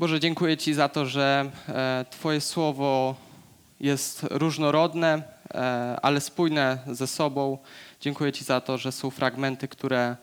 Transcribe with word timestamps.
Boże, 0.00 0.20
dziękuję 0.20 0.56
Ci 0.56 0.74
za 0.74 0.88
to, 0.88 1.06
że 1.06 1.50
e, 1.68 2.04
Twoje 2.10 2.40
słowo 2.40 3.14
jest 3.80 4.26
różnorodne, 4.30 5.22
e, 5.54 5.96
ale 6.02 6.20
spójne 6.20 6.78
ze 6.86 7.06
sobą. 7.06 7.58
Dziękuję 8.00 8.32
Ci 8.32 8.44
za 8.44 8.60
to, 8.60 8.78
że 8.78 8.92
są 8.92 9.10
fragmenty, 9.10 9.68
które 9.68 10.16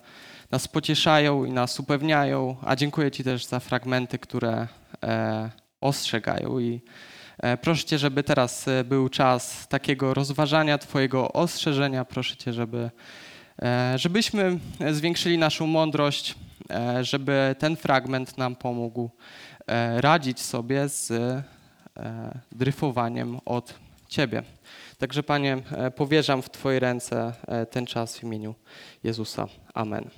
nas 0.50 0.68
pocieszają 0.68 1.44
i 1.44 1.52
nas 1.52 1.80
upewniają, 1.80 2.56
a 2.62 2.76
dziękuję 2.76 3.10
Ci 3.10 3.24
też 3.24 3.46
za 3.46 3.60
fragmenty, 3.60 4.18
które 4.18 4.68
e, 5.02 5.50
ostrzegają. 5.80 6.58
I 6.58 6.80
proszę 7.62 7.84
Cię, 7.84 7.98
żeby 7.98 8.22
teraz 8.22 8.66
był 8.84 9.08
czas 9.08 9.68
takiego 9.68 10.14
rozważania 10.14 10.78
Twojego 10.78 11.32
ostrzeżenia. 11.32 12.04
Proszę 12.04 12.36
Cię, 12.36 12.52
żeby, 12.52 12.90
żebyśmy 13.96 14.58
zwiększyli 14.92 15.38
naszą 15.38 15.66
mądrość, 15.66 16.34
żeby 17.00 17.56
ten 17.58 17.76
fragment 17.76 18.38
nam 18.38 18.56
pomógł 18.56 19.10
radzić 19.96 20.40
sobie 20.40 20.88
z 20.88 21.10
e, 21.10 21.42
dryfowaniem 22.52 23.38
od 23.44 23.74
Ciebie. 24.08 24.42
Także 24.98 25.22
Panie, 25.22 25.58
e, 25.70 25.90
powierzam 25.90 26.42
w 26.42 26.50
Twoje 26.50 26.80
ręce 26.80 27.32
ten 27.70 27.86
czas 27.86 28.18
w 28.18 28.22
imieniu 28.22 28.54
Jezusa. 29.04 29.46
Amen. 29.74 30.10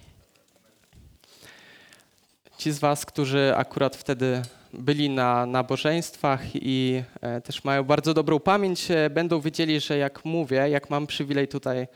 Ci 2.59 2.73
z 2.73 2.79
Was, 2.79 3.07
którzy 3.07 3.53
akurat 3.57 3.97
wtedy 3.97 4.43
byli 4.73 5.11
na 5.11 5.47
nabożeństwach 5.47 6.41
i 6.55 7.03
też 7.45 7.65
mają 7.65 7.85
bardzo 7.85 8.15
dobrą 8.15 8.41
pamięć, 8.41 8.89
będą 9.11 9.41
wiedzieli, 9.41 9.81
że 9.81 9.99
jak 9.99 10.25
mówię, 10.25 10.69
jak 10.69 10.91
mam 10.91 11.07
przywilej 11.07 11.49
tutaj 11.49 11.89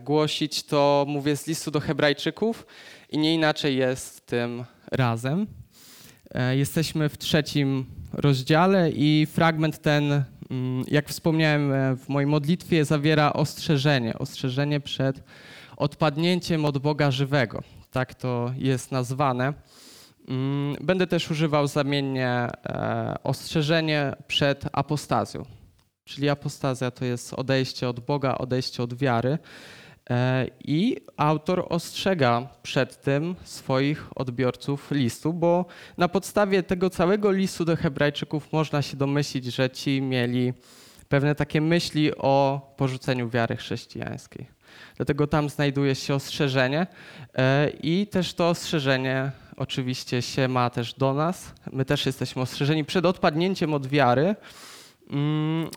głosić, 0.00 0.62
to 0.62 1.04
mówię 1.08 1.36
z 1.36 1.46
listu 1.46 1.70
do 1.70 1.80
Hebrajczyków 1.80 2.66
i 3.10 3.18
nie 3.18 3.34
inaczej 3.34 3.76
jest 3.76 4.26
tym 4.26 4.64
razem. 4.90 5.46
E, 6.36 6.56
jesteśmy 6.56 7.08
w 7.08 7.18
trzecim 7.18 7.84
rozdziale 8.12 8.90
i 8.90 9.26
fragment 9.26 9.78
ten, 9.78 10.24
mm, 10.50 10.84
jak 10.88 11.08
wspomniałem 11.08 11.72
e, 11.72 11.96
w 11.96 12.08
mojej 12.08 12.26
modlitwie, 12.26 12.84
zawiera 12.84 13.32
ostrzeżenie. 13.32 14.18
Ostrzeżenie 14.18 14.80
przed 14.80 15.22
odpadnięciem 15.76 16.64
od 16.64 16.78
Boga 16.78 17.10
żywego. 17.10 17.62
Tak 17.90 18.14
to 18.14 18.52
jest 18.56 18.92
nazwane. 18.92 19.52
Mm, 20.28 20.76
będę 20.80 21.06
też 21.06 21.30
używał 21.30 21.66
zamiennie 21.66 22.28
e, 22.28 23.14
ostrzeżenie 23.22 24.12
przed 24.26 24.64
apostazją. 24.72 25.44
Czyli 26.04 26.28
apostazja 26.28 26.90
to 26.90 27.04
jest 27.04 27.34
odejście 27.34 27.88
od 27.88 28.00
Boga, 28.00 28.38
odejście 28.38 28.82
od 28.82 28.94
wiary. 28.94 29.38
E, 30.10 30.46
I 30.64 30.96
autor 31.16 31.66
ostrzega 31.68 32.48
przed 32.62 33.00
tym 33.00 33.34
swoich 33.44 34.08
odbiorców 34.14 34.90
listu, 34.90 35.32
bo 35.32 35.66
na 35.98 36.08
podstawie 36.08 36.62
tego 36.62 36.90
całego 36.90 37.30
listu 37.30 37.64
do 37.64 37.76
Hebrajczyków 37.76 38.52
można 38.52 38.82
się 38.82 38.96
domyślić, 38.96 39.44
że 39.44 39.70
ci 39.70 40.02
mieli 40.02 40.52
pewne 41.08 41.34
takie 41.34 41.60
myśli 41.60 42.16
o 42.16 42.60
porzuceniu 42.76 43.28
wiary 43.30 43.56
chrześcijańskiej. 43.56 44.46
Dlatego 44.96 45.26
tam 45.26 45.48
znajduje 45.48 45.94
się 45.94 46.14
ostrzeżenie 46.14 46.86
e, 47.34 47.70
i 47.82 48.06
też 48.06 48.34
to 48.34 48.48
ostrzeżenie 48.48 49.30
oczywiście 49.56 50.22
się 50.22 50.48
ma 50.48 50.70
też 50.70 50.94
do 50.94 51.14
nas. 51.14 51.52
My 51.72 51.84
też 51.84 52.06
jesteśmy 52.06 52.42
ostrzeżeni 52.42 52.84
przed 52.84 53.06
odpadnięciem 53.06 53.74
od 53.74 53.86
wiary, 53.86 54.36
mm, 55.10 55.68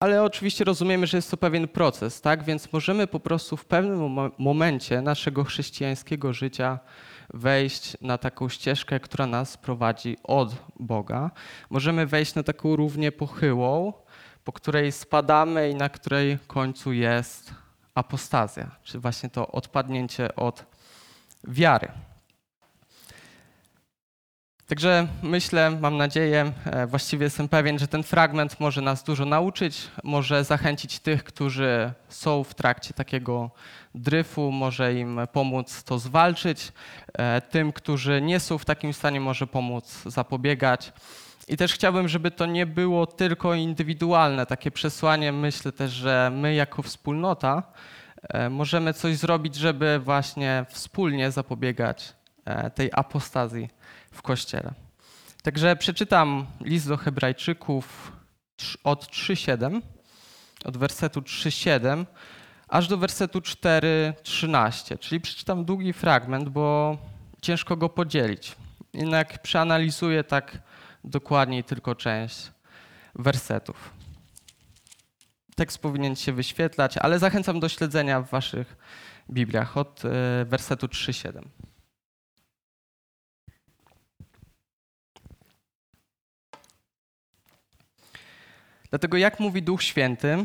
ale 0.00 0.22
oczywiście 0.22 0.64
rozumiemy, 0.64 1.06
że 1.06 1.18
jest 1.18 1.30
to 1.30 1.36
pewien 1.36 1.68
proces, 1.68 2.20
tak? 2.20 2.44
Więc 2.44 2.72
możemy 2.72 3.06
po 3.06 3.20
prostu 3.20 3.56
w 3.56 3.64
pewnym 3.64 4.30
momencie 4.38 5.02
naszego 5.02 5.44
chrześcijańskiego 5.44 6.32
życia 6.32 6.78
wejść 7.34 7.96
na 8.00 8.18
taką 8.18 8.48
ścieżkę, 8.48 9.00
która 9.00 9.26
nas 9.26 9.56
prowadzi 9.56 10.16
od 10.22 10.54
Boga. 10.80 11.30
Możemy 11.70 12.06
wejść 12.06 12.34
na 12.34 12.42
taką 12.42 12.76
równie 12.76 13.12
pochyłą, 13.12 13.92
po 14.44 14.52
której 14.52 14.92
spadamy 14.92 15.70
i 15.70 15.74
na 15.74 15.88
której 15.88 16.38
końcu 16.46 16.92
jest 16.92 17.54
apostazja, 17.94 18.70
czy 18.82 18.98
właśnie 18.98 19.30
to 19.30 19.52
odpadnięcie 19.52 20.34
od 20.34 20.64
wiary. 21.44 21.88
Także 24.68 25.06
myślę, 25.22 25.70
mam 25.70 25.96
nadzieję, 25.96 26.52
e, 26.64 26.86
właściwie 26.86 27.24
jestem 27.24 27.48
pewien, 27.48 27.78
że 27.78 27.88
ten 27.88 28.02
fragment 28.02 28.60
może 28.60 28.82
nas 28.82 29.02
dużo 29.02 29.24
nauczyć, 29.24 29.88
może 30.04 30.44
zachęcić 30.44 30.98
tych, 30.98 31.24
którzy 31.24 31.92
są 32.08 32.44
w 32.44 32.54
trakcie 32.54 32.94
takiego 32.94 33.50
dryfu, 33.94 34.52
może 34.52 34.94
im 34.94 35.20
pomóc 35.32 35.84
to 35.84 35.98
zwalczyć. 35.98 36.72
E, 37.12 37.40
tym, 37.40 37.72
którzy 37.72 38.22
nie 38.22 38.40
są 38.40 38.58
w 38.58 38.64
takim 38.64 38.92
stanie, 38.92 39.20
może 39.20 39.46
pomóc 39.46 40.02
zapobiegać. 40.06 40.92
I 41.48 41.56
też 41.56 41.72
chciałbym, 41.72 42.08
żeby 42.08 42.30
to 42.30 42.46
nie 42.46 42.66
było 42.66 43.06
tylko 43.06 43.54
indywidualne 43.54 44.46
takie 44.46 44.70
przesłanie. 44.70 45.32
Myślę 45.32 45.72
też, 45.72 45.92
że 45.92 46.30
my 46.34 46.54
jako 46.54 46.82
wspólnota 46.82 47.62
e, 48.22 48.50
możemy 48.50 48.94
coś 48.94 49.16
zrobić, 49.16 49.54
żeby 49.54 49.98
właśnie 50.04 50.66
wspólnie 50.68 51.30
zapobiegać 51.30 52.18
tej 52.74 52.90
apostazji 52.92 53.77
w 54.12 54.22
kościele. 54.22 54.74
Także 55.42 55.76
przeczytam 55.76 56.46
list 56.60 56.88
do 56.88 56.96
Hebrajczyków 56.96 58.12
od 58.84 59.06
3:7, 59.06 59.82
od 60.64 60.76
wersetu 60.76 61.20
3:7 61.20 62.06
aż 62.68 62.88
do 62.88 62.96
wersetu 62.96 63.40
4:13, 63.40 64.98
czyli 64.98 65.20
przeczytam 65.20 65.64
długi 65.64 65.92
fragment, 65.92 66.48
bo 66.48 66.96
ciężko 67.42 67.76
go 67.76 67.88
podzielić. 67.88 68.56
Jednak 68.94 69.42
przeanalizuję 69.42 70.24
tak 70.24 70.58
dokładniej 71.04 71.64
tylko 71.64 71.94
część 71.94 72.50
wersetów. 73.14 73.90
Tekst 75.56 75.78
powinien 75.78 76.16
się 76.16 76.32
wyświetlać, 76.32 76.98
ale 76.98 77.18
zachęcam 77.18 77.60
do 77.60 77.68
śledzenia 77.68 78.20
w 78.20 78.30
waszych 78.30 78.76
Bibliach 79.30 79.76
od 79.76 80.04
e, 80.04 80.44
wersetu 80.44 80.86
3:7. 80.86 81.42
Dlatego 88.90 89.16
jak 89.16 89.40
mówi 89.40 89.62
Duch 89.62 89.82
Święty, 89.82 90.36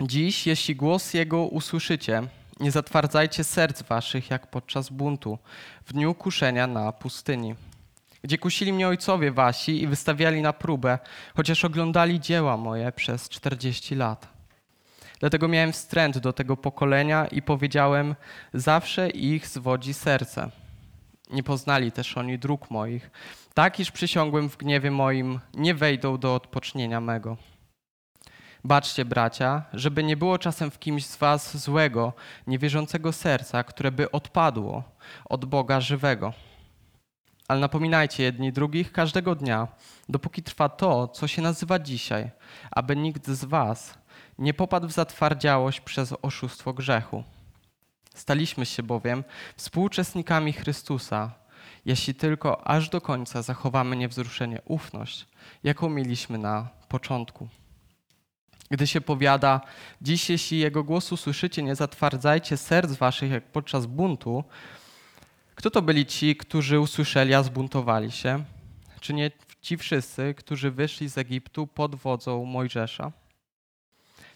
dziś, 0.00 0.46
jeśli 0.46 0.76
głos 0.76 1.14
Jego 1.14 1.44
usłyszycie, 1.44 2.22
nie 2.60 2.70
zatwardzajcie 2.70 3.44
serc 3.44 3.82
waszych 3.82 4.30
jak 4.30 4.46
podczas 4.46 4.88
buntu, 4.88 5.38
w 5.84 5.92
dniu 5.92 6.14
kuszenia 6.14 6.66
na 6.66 6.92
pustyni, 6.92 7.54
gdzie 8.22 8.38
kusili 8.38 8.72
mnie 8.72 8.88
ojcowie 8.88 9.32
wasi 9.32 9.82
i 9.82 9.86
wystawiali 9.86 10.42
na 10.42 10.52
próbę, 10.52 10.98
chociaż 11.36 11.64
oglądali 11.64 12.20
dzieła 12.20 12.56
moje 12.56 12.92
przez 12.92 13.28
czterdzieści 13.28 13.94
lat. 13.94 14.28
Dlatego 15.20 15.48
miałem 15.48 15.72
wstręt 15.72 16.18
do 16.18 16.32
tego 16.32 16.56
pokolenia 16.56 17.26
i 17.26 17.42
powiedziałem, 17.42 18.14
zawsze 18.54 19.10
ich 19.10 19.46
zwodzi 19.46 19.94
serce. 19.94 20.50
Nie 21.30 21.42
poznali 21.42 21.92
też 21.92 22.16
oni 22.16 22.38
dróg 22.38 22.70
moich, 22.70 23.10
tak 23.54 23.80
iż 23.80 23.90
przysiągłem 23.90 24.50
w 24.50 24.56
gniewie 24.56 24.90
moim, 24.90 25.40
nie 25.54 25.74
wejdą 25.74 26.18
do 26.18 26.34
odpocznienia 26.34 27.00
mego. 27.00 27.36
Baczcie, 28.64 29.04
bracia, 29.04 29.62
żeby 29.72 30.04
nie 30.04 30.16
było 30.16 30.38
czasem 30.38 30.70
w 30.70 30.78
kimś 30.78 31.06
z 31.06 31.16
was 31.16 31.56
złego, 31.56 32.12
niewierzącego 32.46 33.12
serca, 33.12 33.64
które 33.64 33.92
by 33.92 34.10
odpadło 34.10 34.82
od 35.24 35.44
Boga 35.44 35.80
żywego. 35.80 36.32
Ale 37.48 37.60
napominajcie 37.60 38.22
jedni 38.22 38.52
drugich 38.52 38.92
każdego 38.92 39.34
dnia, 39.34 39.68
dopóki 40.08 40.42
trwa 40.42 40.68
to, 40.68 41.08
co 41.08 41.28
się 41.28 41.42
nazywa 41.42 41.78
dzisiaj, 41.78 42.30
aby 42.70 42.96
nikt 42.96 43.28
z 43.28 43.44
was 43.44 43.98
nie 44.38 44.54
popadł 44.54 44.88
w 44.88 44.92
zatwardziałość 44.92 45.80
przez 45.80 46.14
oszustwo 46.22 46.72
grzechu. 46.72 47.24
Staliśmy 48.14 48.66
się 48.66 48.82
bowiem 48.82 49.24
współuczestnikami 49.56 50.52
Chrystusa, 50.52 51.39
jeśli 51.84 52.14
tylko 52.14 52.66
aż 52.66 52.88
do 52.88 53.00
końca 53.00 53.42
zachowamy 53.42 53.96
niewzruszenie 53.96 54.60
ufność, 54.64 55.26
jaką 55.64 55.88
mieliśmy 55.88 56.38
na 56.38 56.68
początku. 56.88 57.48
Gdy 58.70 58.86
się 58.86 59.00
powiada, 59.00 59.60
dziś 60.02 60.30
jeśli 60.30 60.58
Jego 60.58 60.84
głosu 60.84 61.16
słyszycie, 61.16 61.62
nie 61.62 61.74
zatwardzajcie 61.74 62.56
serc 62.56 62.92
waszych 62.92 63.30
jak 63.30 63.44
podczas 63.44 63.86
buntu, 63.86 64.44
kto 65.54 65.70
to 65.70 65.82
byli 65.82 66.06
ci, 66.06 66.36
którzy 66.36 66.80
usłyszeli, 66.80 67.34
a 67.34 67.42
zbuntowali 67.42 68.10
się? 68.10 68.44
Czy 69.00 69.14
nie 69.14 69.30
ci 69.60 69.76
wszyscy, 69.76 70.34
którzy 70.34 70.70
wyszli 70.70 71.08
z 71.08 71.18
Egiptu 71.18 71.66
pod 71.66 71.94
wodzą 71.94 72.44
Mojżesza? 72.44 73.12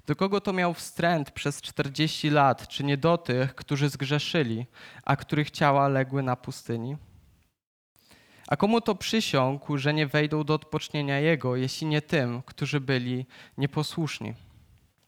Do 0.06 0.16
kogo 0.16 0.40
to 0.40 0.52
miał 0.52 0.74
wstręt 0.74 1.30
przez 1.30 1.60
40 1.60 2.30
lat, 2.30 2.68
czy 2.68 2.84
nie 2.84 2.96
do 2.96 3.18
tych, 3.18 3.54
którzy 3.54 3.88
zgrzeszyli, 3.88 4.66
a 5.04 5.16
których 5.16 5.50
ciała 5.50 5.88
legły 5.88 6.22
na 6.22 6.36
pustyni? 6.36 6.96
A 8.48 8.56
komu 8.56 8.80
to 8.80 8.94
przysiągł, 8.94 9.78
że 9.78 9.94
nie 9.94 10.06
wejdą 10.06 10.44
do 10.44 10.54
odpocznienia 10.54 11.20
Jego, 11.20 11.56
jeśli 11.56 11.86
nie 11.86 12.02
tym, 12.02 12.42
którzy 12.42 12.80
byli 12.80 13.26
nieposłuszni? 13.58 14.34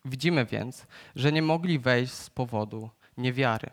Widzimy 0.04 0.46
więc, 0.46 0.86
że 1.16 1.32
nie 1.32 1.42
mogli 1.42 1.78
wejść 1.78 2.12
z 2.12 2.30
powodu 2.30 2.90
niewiary. 3.16 3.70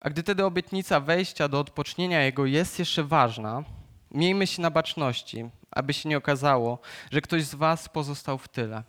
A 0.00 0.10
gdy 0.10 0.22
tedy 0.22 0.44
obietnica 0.44 1.00
wejścia 1.00 1.48
do 1.48 1.60
odpocznienia 1.60 2.22
Jego 2.22 2.46
jest 2.46 2.78
jeszcze 2.78 3.04
ważna, 3.04 3.64
Miejmy 4.10 4.46
się 4.46 4.62
na 4.62 4.70
baczności, 4.70 5.50
aby 5.70 5.92
się 5.92 6.08
nie 6.08 6.16
okazało, 6.16 6.78
że 7.10 7.20
ktoś 7.20 7.44
z 7.44 7.54
was 7.54 7.88
pozostał 7.88 8.38
w 8.38 8.48
tyle. 8.48 8.82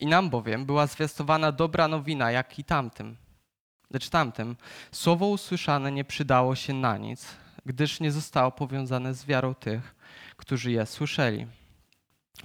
I 0.00 0.06
nam 0.06 0.30
bowiem 0.30 0.66
była 0.66 0.86
zwiastowana 0.86 1.52
dobra 1.52 1.88
nowina, 1.88 2.30
jak 2.30 2.58
i 2.58 2.64
tamtym. 2.64 3.16
Lecz 3.90 4.08
tamtym 4.08 4.56
słowo 4.92 5.26
usłyszane 5.26 5.92
nie 5.92 6.04
przydało 6.04 6.54
się 6.54 6.72
na 6.74 6.96
nic, 6.96 7.26
gdyż 7.68 8.00
nie 8.00 8.12
zostało 8.12 8.50
powiązane 8.50 9.14
z 9.14 9.24
wiarą 9.24 9.54
tych, 9.54 9.94
którzy 10.36 10.72
je 10.72 10.86
słyszeli. 10.86 11.46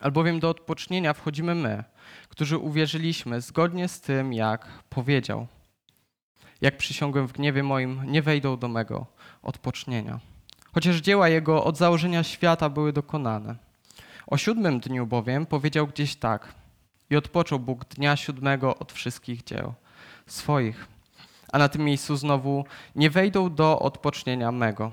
Albowiem 0.01 0.39
do 0.39 0.49
odpocznienia 0.49 1.13
wchodzimy 1.13 1.55
my, 1.55 1.83
którzy 2.29 2.57
uwierzyliśmy 2.57 3.41
zgodnie 3.41 3.87
z 3.87 4.01
tym, 4.01 4.33
jak 4.33 4.67
powiedział. 4.89 5.47
Jak 6.61 6.77
przysiągłem 6.77 7.27
w 7.27 7.33
gniewie 7.33 7.63
moim, 7.63 8.01
nie 8.05 8.21
wejdą 8.21 8.57
do 8.57 8.67
mego 8.67 9.05
odpocznienia. 9.41 10.19
Chociaż 10.73 10.97
dzieła 10.97 11.29
jego 11.29 11.63
od 11.63 11.77
założenia 11.77 12.23
świata 12.23 12.69
były 12.69 12.93
dokonane. 12.93 13.55
O 14.27 14.37
siódmym 14.37 14.79
dniu 14.79 15.07
bowiem 15.07 15.45
powiedział 15.45 15.87
gdzieś 15.87 16.15
tak: 16.15 16.53
I 17.09 17.15
odpoczął 17.15 17.59
Bóg 17.59 17.85
dnia 17.85 18.15
siódmego 18.15 18.77
od 18.77 18.91
wszystkich 18.91 19.43
dzieł 19.43 19.73
swoich. 20.27 20.87
A 21.51 21.57
na 21.57 21.69
tym 21.69 21.81
miejscu 21.85 22.15
znowu 22.15 22.65
nie 22.95 23.09
wejdą 23.09 23.55
do 23.55 23.79
odpocznienia 23.79 24.51
mego. 24.51 24.91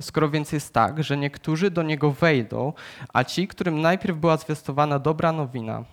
Skoro 0.00 0.30
więc 0.30 0.52
jest 0.52 0.72
tak, 0.72 1.04
że 1.04 1.16
niektórzy 1.16 1.70
do 1.70 1.82
niego 1.82 2.10
wejdą, 2.10 2.72
a 3.12 3.24
ci, 3.24 3.48
którym 3.48 3.80
najpierw 3.80 4.18
była 4.18 4.36
zwiastowana 4.36 4.98
dobra 4.98 5.32
nowina, 5.32 5.84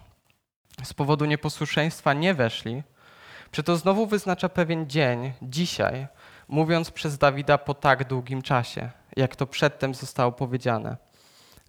z 0.84 0.94
powodu 0.94 1.26
nieposłuszeństwa 1.26 2.14
nie 2.14 2.34
weszli, 2.34 2.84
przeto 3.52 3.78
znowu 3.78 4.06
wyznacza 4.08 4.50
pewien 4.50 4.90
dzień, 4.90 5.34
dzisiaj, 5.42 6.08
mówiąc 6.48 6.92
przez 6.92 7.18
Dawida 7.18 7.58
po 7.58 7.74
tak 7.74 8.08
długim 8.08 8.42
czasie, 8.42 8.90
jak 9.16 9.36
to 9.36 9.48
przedtem 9.48 9.94
zostało 9.94 10.32
powiedziane. 10.32 10.98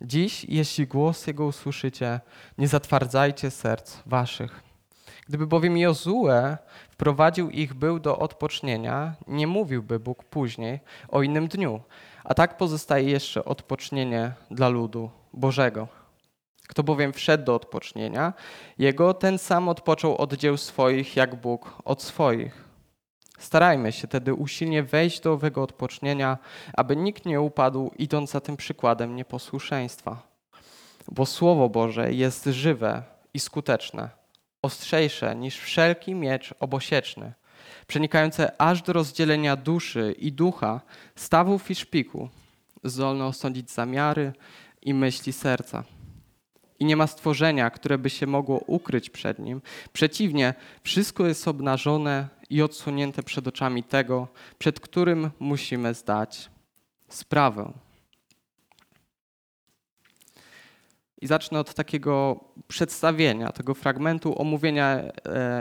Dziś, 0.01 0.45
jeśli 0.45 0.87
głos 0.87 1.27
Jego 1.27 1.47
usłyszycie, 1.47 2.21
nie 2.59 2.69
zatwardzajcie 2.69 3.51
serc 3.51 3.97
waszych. 4.07 4.72
Gdyby 5.33 5.47
bowiem 5.47 5.79
Jozue 5.79 6.57
wprowadził 6.91 7.51
ich 7.51 7.75
był 7.75 8.01
do 8.01 8.19
odpocznienia, 8.19 9.15
nie 9.29 9.47
mówiłby 9.47 10.01
Bóg 10.01 10.25
później 10.25 10.81
o 11.09 11.23
innym 11.23 11.49
dniu, 11.49 11.81
a 12.25 12.35
tak 12.35 12.57
pozostaje 12.57 13.11
jeszcze 13.11 13.45
odpocznienie 13.45 14.33
dla 14.51 14.69
ludu 14.69 15.11
Bożego. 15.33 15.89
Kto 16.69 16.83
bowiem 16.83 17.13
wszedł 17.13 17.45
do 17.45 17.55
odpocznienia, 17.55 18.33
jego 18.79 19.15
ten 19.15 19.39
sam 19.39 19.69
odpoczął 19.69 20.17
od 20.17 20.35
dzieł 20.35 20.57
swoich, 20.57 21.17
jak 21.17 21.41
Bóg 21.41 21.83
od 21.85 22.03
swoich. 22.03 22.65
Starajmy 23.39 23.93
się 23.93 24.09
tedy 24.09 24.35
usilnie 24.35 24.83
wejść 24.83 25.21
do 25.21 25.33
owego 25.33 25.63
odpocznienia, 25.63 26.39
aby 26.75 26.97
nikt 26.97 27.27
nie 27.27 27.41
upadł, 27.41 27.91
idąc 27.99 28.31
za 28.31 28.41
tym 28.41 28.57
przykładem 28.57 29.17
nieposłuszeństwa. 29.17 30.23
Bo 31.13 31.27
Słowo 31.27 31.69
Boże 31.69 32.13
jest 32.13 32.45
żywe 32.45 33.03
i 33.35 33.41
skuteczne, 33.41 34.22
ostrzejsze 34.63 35.37
niż 35.37 35.59
wszelki 35.59 36.15
miecz 36.15 36.55
obosieczny, 36.61 37.33
przenikające 37.87 38.61
aż 38.61 38.83
do 38.83 38.93
rozdzielenia 38.93 39.57
duszy 39.57 40.15
i 40.19 40.33
ducha, 40.33 40.81
stawów 41.17 41.71
i 41.71 41.75
szpiku, 41.75 42.29
zdolne 42.85 43.25
osądzić 43.25 43.71
zamiary 43.71 44.33
i 44.83 44.95
myśli 44.95 45.33
serca 45.33 45.85
i 46.83 46.85
nie 46.85 46.97
ma 46.97 47.07
stworzenia, 47.07 47.71
które 47.71 47.99
by 47.99 48.11
się 48.11 48.27
mogło 48.27 48.59
ukryć 48.67 49.11
przed 49.11 49.39
nim. 49.39 49.63
Przeciwnie, 49.93 50.55
wszystko 50.83 51.27
jest 51.27 51.49
obnażone 51.49 52.29
i 52.51 52.63
odsunięte 52.63 53.23
przed 53.23 53.47
oczami 53.47 53.83
tego, 53.83 54.29
przed 54.59 54.81
którym 54.81 55.31
musimy 55.39 55.95
zdać 55.95 56.51
sprawę. 57.09 57.73
I 61.23 61.27
zacznę 61.27 61.61
od 61.61 61.75
takiego 61.75 62.45
przedstawienia 62.69 63.53
tego 63.53 63.75
fragmentu, 63.75 64.41
omówienia 64.41 64.87
e, 64.87 65.11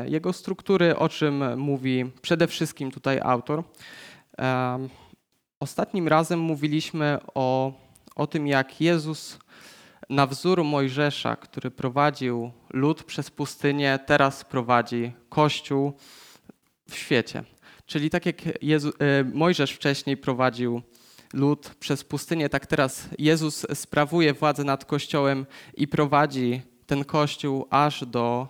jego 0.09 0.33
struktury, 0.33 0.95
o 0.95 1.09
czym 1.09 1.59
mówi 1.59 2.11
przede 2.21 2.47
wszystkim 2.47 2.91
tutaj 2.91 3.19
autor. 3.23 3.63
Ostatnim 5.59 6.07
razem 6.07 6.39
mówiliśmy 6.39 7.17
o, 7.35 7.73
o 8.15 8.27
tym, 8.27 8.47
jak 8.47 8.81
Jezus 8.81 9.39
na 10.09 10.27
wzór 10.27 10.63
Mojżesza, 10.63 11.35
który 11.35 11.71
prowadził 11.71 12.51
lud 12.69 13.03
przez 13.03 13.31
pustynię, 13.31 13.99
teraz 14.05 14.45
prowadzi 14.45 15.11
Kościół 15.29 15.93
w 16.89 16.95
świecie. 16.95 17.43
Czyli 17.85 18.09
tak 18.09 18.25
jak 18.25 18.63
Jezu, 18.63 18.89
e, 18.89 19.23
Mojżesz 19.23 19.71
wcześniej 19.71 20.17
prowadził 20.17 20.81
lud 21.33 21.75
przez 21.79 22.03
pustynię, 22.03 22.49
tak 22.49 22.67
teraz 22.67 23.07
Jezus 23.19 23.65
sprawuje 23.73 24.33
władzę 24.33 24.63
nad 24.63 24.85
Kościołem 24.85 25.45
i 25.73 25.87
prowadzi 25.87 26.61
ten 26.85 27.05
Kościół 27.05 27.67
aż 27.69 28.05
do 28.05 28.47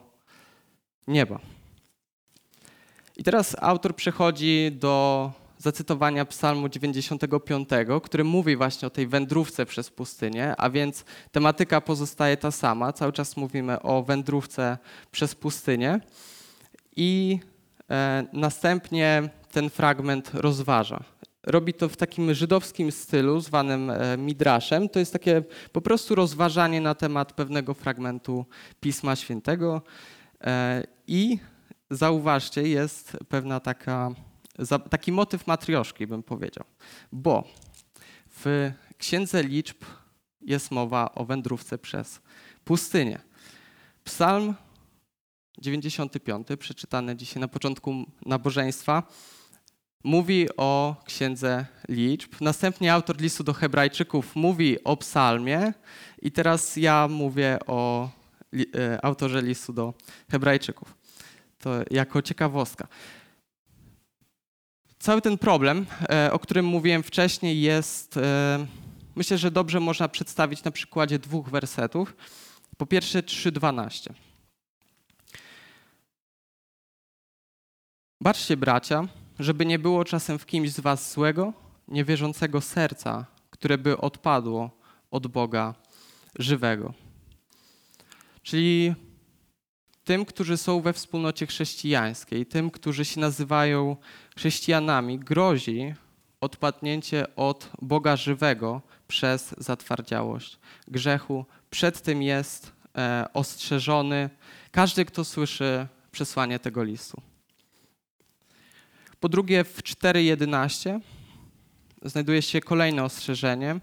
nieba. 1.08 1.40
I 3.18 3.24
teraz 3.24 3.56
autor 3.60 3.96
przechodzi 3.96 4.72
do 4.72 5.32
zacytowania 5.58 6.26
Psalmu 6.26 6.70
95, 6.70 7.70
który 8.04 8.24
mówi 8.24 8.56
właśnie 8.56 8.88
o 8.88 8.92
tej 8.92 9.08
wędrówce 9.08 9.66
przez 9.66 9.90
pustynię, 9.90 10.56
a 10.58 10.70
więc 10.70 11.06
tematyka 11.32 11.82
pozostaje 11.82 12.38
ta 12.38 12.52
sama. 12.52 12.94
Cały 12.94 13.14
czas 13.14 13.38
mówimy 13.38 13.82
o 13.82 14.04
wędrówce 14.04 14.78
przez 15.12 15.36
pustynię 15.36 16.00
i 16.96 17.40
e, 17.90 18.26
następnie 18.34 19.30
ten 19.52 19.70
fragment 19.70 20.32
rozważa. 20.34 21.04
Robi 21.44 21.74
to 21.74 21.90
w 21.90 21.98
takim 21.98 22.34
żydowskim 22.34 22.92
stylu, 22.92 23.40
zwanym 23.40 23.90
e, 23.90 24.18
midraszem. 24.18 24.90
To 24.90 25.00
jest 25.00 25.14
takie 25.14 25.44
po 25.72 25.82
prostu 25.82 26.16
rozważanie 26.16 26.82
na 26.82 26.96
temat 26.96 27.34
pewnego 27.34 27.74
fragmentu 27.74 28.46
Pisma 28.80 29.16
Świętego. 29.16 29.82
E, 30.42 30.84
I 31.08 31.40
zauważcie, 31.90 32.68
jest 32.68 33.18
pewna 33.30 33.60
taka 33.60 34.12
taki 34.90 35.12
motyw 35.12 35.48
matrioszki, 35.48 36.08
bym 36.08 36.24
powiedział. 36.24 36.66
Bo 37.12 37.44
w 38.28 38.72
Księdze 38.98 39.44
Liczb 39.44 39.78
jest 40.42 40.72
mowa 40.72 41.16
o 41.16 41.26
wędrówce 41.26 41.78
przez 41.78 42.22
pustynię. 42.66 43.20
Psalm 44.04 44.56
95, 45.58 46.48
przeczytany 46.60 47.16
dzisiaj 47.16 47.42
na 47.42 47.48
początku 47.48 48.06
nabożeństwa, 48.26 49.04
mówi 50.04 50.48
o 50.58 50.96
Księdze 51.06 51.66
Liczb. 51.90 52.34
Następnie 52.42 52.94
autor 52.94 53.22
listu 53.22 53.44
do 53.44 53.54
Hebrajczyków 53.54 54.36
mówi 54.36 54.84
o 54.84 54.98
psalmie 54.98 55.74
i 56.22 56.32
teraz 56.32 56.78
ja 56.78 57.08
mówię 57.08 57.60
o 57.68 58.10
e, 58.76 59.06
autorze 59.06 59.42
listu 59.42 59.74
do 59.74 59.94
Hebrajczyków. 60.32 60.98
To 61.60 61.72
jako 61.92 62.22
ciekawostka. 62.22 62.88
Cały 65.00 65.22
ten 65.22 65.38
problem, 65.38 65.86
e, 66.10 66.34
o 66.34 66.40
którym 66.40 66.66
mówiłem 66.66 67.04
wcześniej, 67.04 67.62
jest, 67.62 68.18
e, 68.18 68.66
myślę, 69.16 69.38
że 69.38 69.52
dobrze 69.52 69.80
można 69.80 70.08
przedstawić 70.08 70.64
na 70.64 70.72
przykładzie 70.72 71.20
dwóch 71.20 71.50
wersetów. 71.50 72.16
Po 72.78 72.86
pierwsze 72.86 73.24
3:12. 73.24 74.14
Baczcie, 78.22 78.58
bracia, 78.58 79.08
żeby 79.42 79.66
nie 79.66 79.80
było 79.80 80.06
czasem 80.06 80.40
w 80.40 80.46
kimś 80.46 80.72
z 80.72 80.80
was 80.80 81.14
złego, 81.14 81.54
niewierzącego 81.88 82.62
serca, 82.62 83.26
które 83.50 83.78
by 83.78 83.98
odpadło 83.98 84.70
od 85.12 85.28
Boga 85.28 85.76
żywego. 86.40 86.94
Czyli 88.44 88.96
tym, 90.04 90.26
którzy 90.26 90.58
są 90.58 90.82
we 90.82 90.94
wspólnocie 90.94 91.48
chrześcijańskiej, 91.48 92.46
tym, 92.46 92.72
którzy 92.72 93.06
się 93.06 93.20
nazywają 93.20 93.98
chrześcijanami, 94.36 95.20
grozi 95.20 95.94
odpadnięcie 96.42 97.36
od 97.36 97.70
Boga 97.82 98.16
żywego 98.16 98.82
przez 99.08 99.56
zatwardziałość 99.58 100.60
grzechu. 100.88 101.46
Przed 101.70 102.02
tym 102.02 102.22
jest 102.22 102.72
e, 102.98 103.26
ostrzeżony 103.34 104.30
każdy, 104.72 105.06
kto 105.06 105.26
słyszy 105.26 105.88
przesłanie 106.12 106.60
tego 106.60 106.84
listu. 106.84 107.31
Po 109.22 109.30
drugie, 109.30 109.64
w 109.64 109.84
4.11 109.84 111.00
znajduje 112.02 112.42
się 112.42 112.62
kolejne 112.62 113.04
ostrzeżenie, 113.04 113.80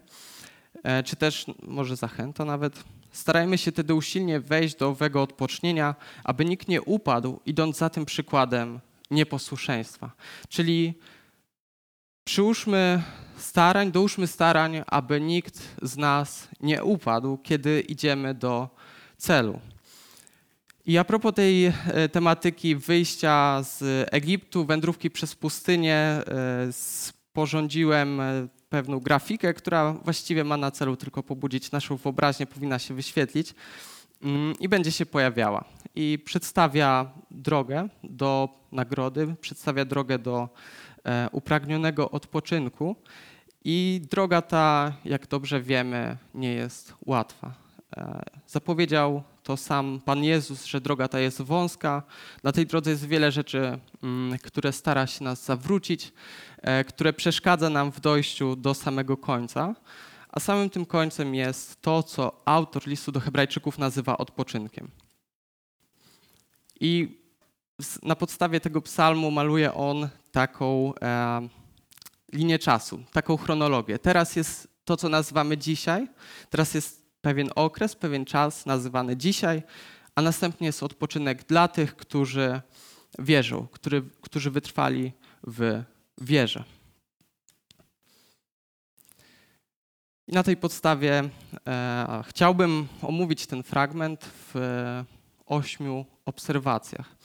e, 0.83 1.03
czy 1.03 1.17
też 1.17 1.47
może 1.63 1.97
zachęta 1.97 2.45
nawet 2.45 2.85
Starajmy 3.13 3.59
się 3.59 3.73
tedy 3.73 3.95
usilnie 3.95 4.41
wejść 4.41 4.77
do 4.77 4.89
owego 4.89 5.23
odpocznienia, 5.23 5.95
aby 6.25 6.45
nikt 6.45 6.69
nie 6.69 6.83
upadł, 6.83 7.41
idąc 7.47 7.77
za 7.77 7.91
tym 7.91 8.05
przykładem 8.05 8.81
nieposłuszeństwa. 9.11 10.11
Czyli 10.49 10.95
przyłóżmy 12.25 13.03
starań, 13.37 13.93
dołóżmy 13.93 14.27
starań, 14.27 14.83
aby 14.87 15.21
nikt 15.21 15.59
z 15.83 15.97
nas 15.97 16.49
nie 16.61 16.85
upadł, 16.85 17.39
kiedy 17.39 17.81
idziemy 17.81 18.35
do 18.35 18.69
celu. 19.17 19.61
I 20.89 20.99
a 20.99 21.05
propos 21.05 21.35
tej 21.35 21.67
e, 21.67 21.73
tematyki 22.09 22.77
wyjścia 22.77 23.63
z 23.63 24.09
Egiptu, 24.13 24.65
wędrówki 24.65 25.11
przez 25.11 25.35
pustynię, 25.35 25.97
e, 25.97 26.23
sporządziłem 26.73 28.21
e, 28.21 28.49
pewną 28.69 29.01
grafikę, 29.01 29.55
która 29.55 29.93
właściwie 29.93 30.45
ma 30.45 30.57
na 30.57 30.71
celu 30.71 30.97
tylko 30.97 31.23
pobudzić 31.23 31.73
naszą 31.73 31.97
wyobraźnię, 31.97 32.47
powinna 32.47 32.79
się 32.79 32.95
wyświetlić 32.95 33.55
mm, 34.23 34.55
i 34.61 34.69
będzie 34.69 34.93
się 34.93 35.07
pojawiała. 35.07 35.65
I 35.95 36.19
przedstawia 36.25 37.11
drogę 37.31 37.89
do 38.05 38.49
nagrody, 38.73 39.35
przedstawia 39.41 39.85
drogę 39.85 40.19
do 40.19 40.49
upragnionego 41.33 42.11
odpoczynku. 42.11 42.97
I 43.65 44.01
droga 44.11 44.43
ta, 44.43 44.93
jak 45.05 45.27
dobrze 45.27 45.61
wiemy, 45.63 46.17
nie 46.35 46.53
jest 46.53 46.95
łatwa. 47.07 47.55
Zapowiedział 48.47 49.23
to 49.49 49.57
sam 49.57 50.01
Pan 50.05 50.25
Jezus, 50.25 50.65
że 50.65 50.81
droga 50.81 51.09
ta 51.09 51.21
jest 51.21 51.43
wąska. 51.43 52.03
Na 52.43 52.53
tej 52.53 52.67
drodze 52.67 52.91
jest 52.91 53.07
wiele 53.07 53.33
rzeczy, 53.33 53.79
mm, 54.03 54.39
które 54.39 54.73
stara 54.73 55.07
się 55.07 55.25
nas 55.25 55.45
zawrócić, 55.45 56.13
e, 56.63 56.85
które 56.85 57.13
przeszkadza 57.13 57.71
nam 57.71 57.93
w 57.93 58.01
dojściu 58.01 58.57
do 58.57 58.75
samego 58.75 59.17
końca. 59.17 59.75
A 60.29 60.41
samym 60.41 60.71
tym 60.71 60.87
końcem 60.87 61.35
jest 61.35 61.83
to, 61.83 62.03
co 62.03 62.43
autor 62.45 62.87
listu 62.87 63.13
do 63.13 63.21
Hebrajczyków 63.21 63.79
nazywa 63.79 64.19
odpoczynkiem. 64.19 64.91
I 66.81 67.19
na 68.03 68.17
podstawie 68.17 68.61
tego 68.61 68.83
psalmu 68.83 69.31
maluje 69.31 69.75
on 69.75 70.09
taką 70.33 70.93
e, 71.03 71.49
linię 72.33 72.59
czasu, 72.59 73.03
taką 73.13 73.37
chronologię. 73.37 73.99
Teraz 73.99 74.37
jest 74.37 74.69
to, 74.85 74.97
co 74.97 75.09
nazywamy 75.09 75.59
dzisiaj, 75.59 76.09
teraz 76.51 76.75
jest 76.75 76.98
pewien 77.21 77.51
okres, 77.55 77.97
pewien 77.97 78.25
czas 78.25 78.67
nazywany 78.67 79.17
dzisiaj, 79.17 79.63
a 80.15 80.23
następnie 80.23 80.67
jest 80.67 80.83
odpoczynek 80.83 81.45
dla 81.45 81.69
tych, 81.69 81.97
którzy 81.97 82.61
wierzą, 83.19 83.67
który, 83.73 84.03
którzy 84.21 84.51
wytrwali 84.51 85.13
w 85.47 85.83
wierze. 86.21 86.65
I 90.29 90.33
na 90.33 90.43
tej 90.43 90.57
podstawie 90.57 91.29
e, 91.67 92.23
chciałbym 92.27 92.89
omówić 93.03 93.47
ten 93.47 93.63
fragment 93.63 94.25
w 94.25 94.55
ośmiu 95.47 96.07
obserwacjach. 96.25 97.17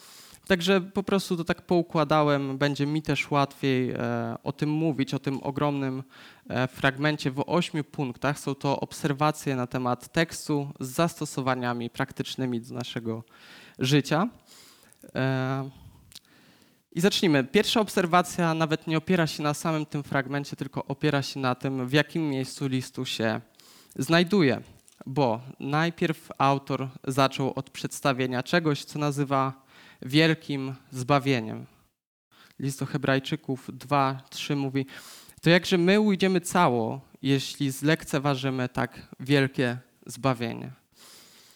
Także 0.48 0.82
po 0.82 1.04
prostu 1.04 1.38
to 1.38 1.44
tak 1.44 1.62
poukładałem, 1.62 2.58
będzie 2.58 2.86
mi 2.86 3.02
też 3.02 3.32
łatwiej 3.32 3.92
e, 3.92 4.36
o 4.44 4.52
tym 4.52 4.70
mówić, 4.70 5.14
o 5.14 5.20
tym 5.20 5.40
ogromnym 5.44 6.04
e, 6.50 6.68
fragmencie 6.68 7.32
w 7.32 7.44
ośmiu 7.50 7.84
punktach. 7.84 8.40
Są 8.40 8.56
to 8.56 8.80
obserwacje 8.80 9.56
na 9.56 9.68
temat 9.68 10.12
tekstu 10.12 10.70
z 10.80 10.90
zastosowaniami 10.90 11.90
praktycznymi 11.90 12.62
do 12.62 12.76
naszego 12.76 13.24
życia. 13.80 14.30
E, 15.16 15.70
I 16.92 17.02
zacznijmy. 17.02 17.44
Pierwsza 17.44 17.80
obserwacja 17.80 18.54
nawet 18.54 18.88
nie 18.88 18.98
opiera 18.98 19.28
się 19.28 19.44
na 19.44 19.54
samym 19.54 19.86
tym 19.86 20.04
fragmencie, 20.04 20.56
tylko 20.56 20.86
opiera 20.86 21.22
się 21.22 21.40
na 21.40 21.56
tym, 21.56 21.88
w 21.88 21.94
jakim 21.94 22.30
miejscu 22.30 22.68
listu 22.68 23.06
się 23.06 23.42
znajduje. 23.96 24.62
Bo 25.06 25.42
najpierw 25.60 26.32
autor 26.38 26.88
zaczął 27.08 27.54
od 27.56 27.70
przedstawienia 27.70 28.44
czegoś, 28.44 28.84
co 28.84 29.00
nazywa 29.00 29.63
wielkim 30.02 30.76
zbawieniem. 30.92 31.66
List 32.60 32.80
do 32.80 32.86
Hebrajczyków 32.86 33.70
2:3 33.70 34.56
mówi: 34.56 34.86
To 35.42 35.50
jakże 35.50 35.78
my 35.78 36.00
ujdziemy 36.00 36.42
cało, 36.42 37.02
jeśli 37.22 37.72
zlekceważymy 37.72 38.70
tak 38.70 39.08
wielkie 39.20 39.78
zbawienie. 40.06 40.72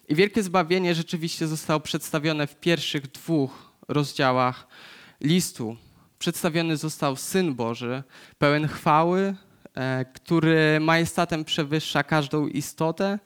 I 0.09 0.15
wielkie 0.15 0.43
zbawienie 0.43 0.95
rzeczywiście 0.95 1.47
zostało 1.47 1.79
przedstawione 1.79 2.47
w 2.47 2.55
pierwszych 2.55 3.11
dwóch 3.11 3.71
rozdziałach 3.87 4.67
listu. 5.21 5.77
Przedstawiony 6.19 6.77
został 6.77 7.15
Syn 7.15 7.55
Boży, 7.55 8.03
pełen 8.37 8.67
chwały, 8.67 9.35
e, 9.75 10.05
który 10.13 10.79
majestatem 10.79 11.45
przewyższa 11.45 12.03
każdą 12.03 12.47
istotę, 12.47 13.19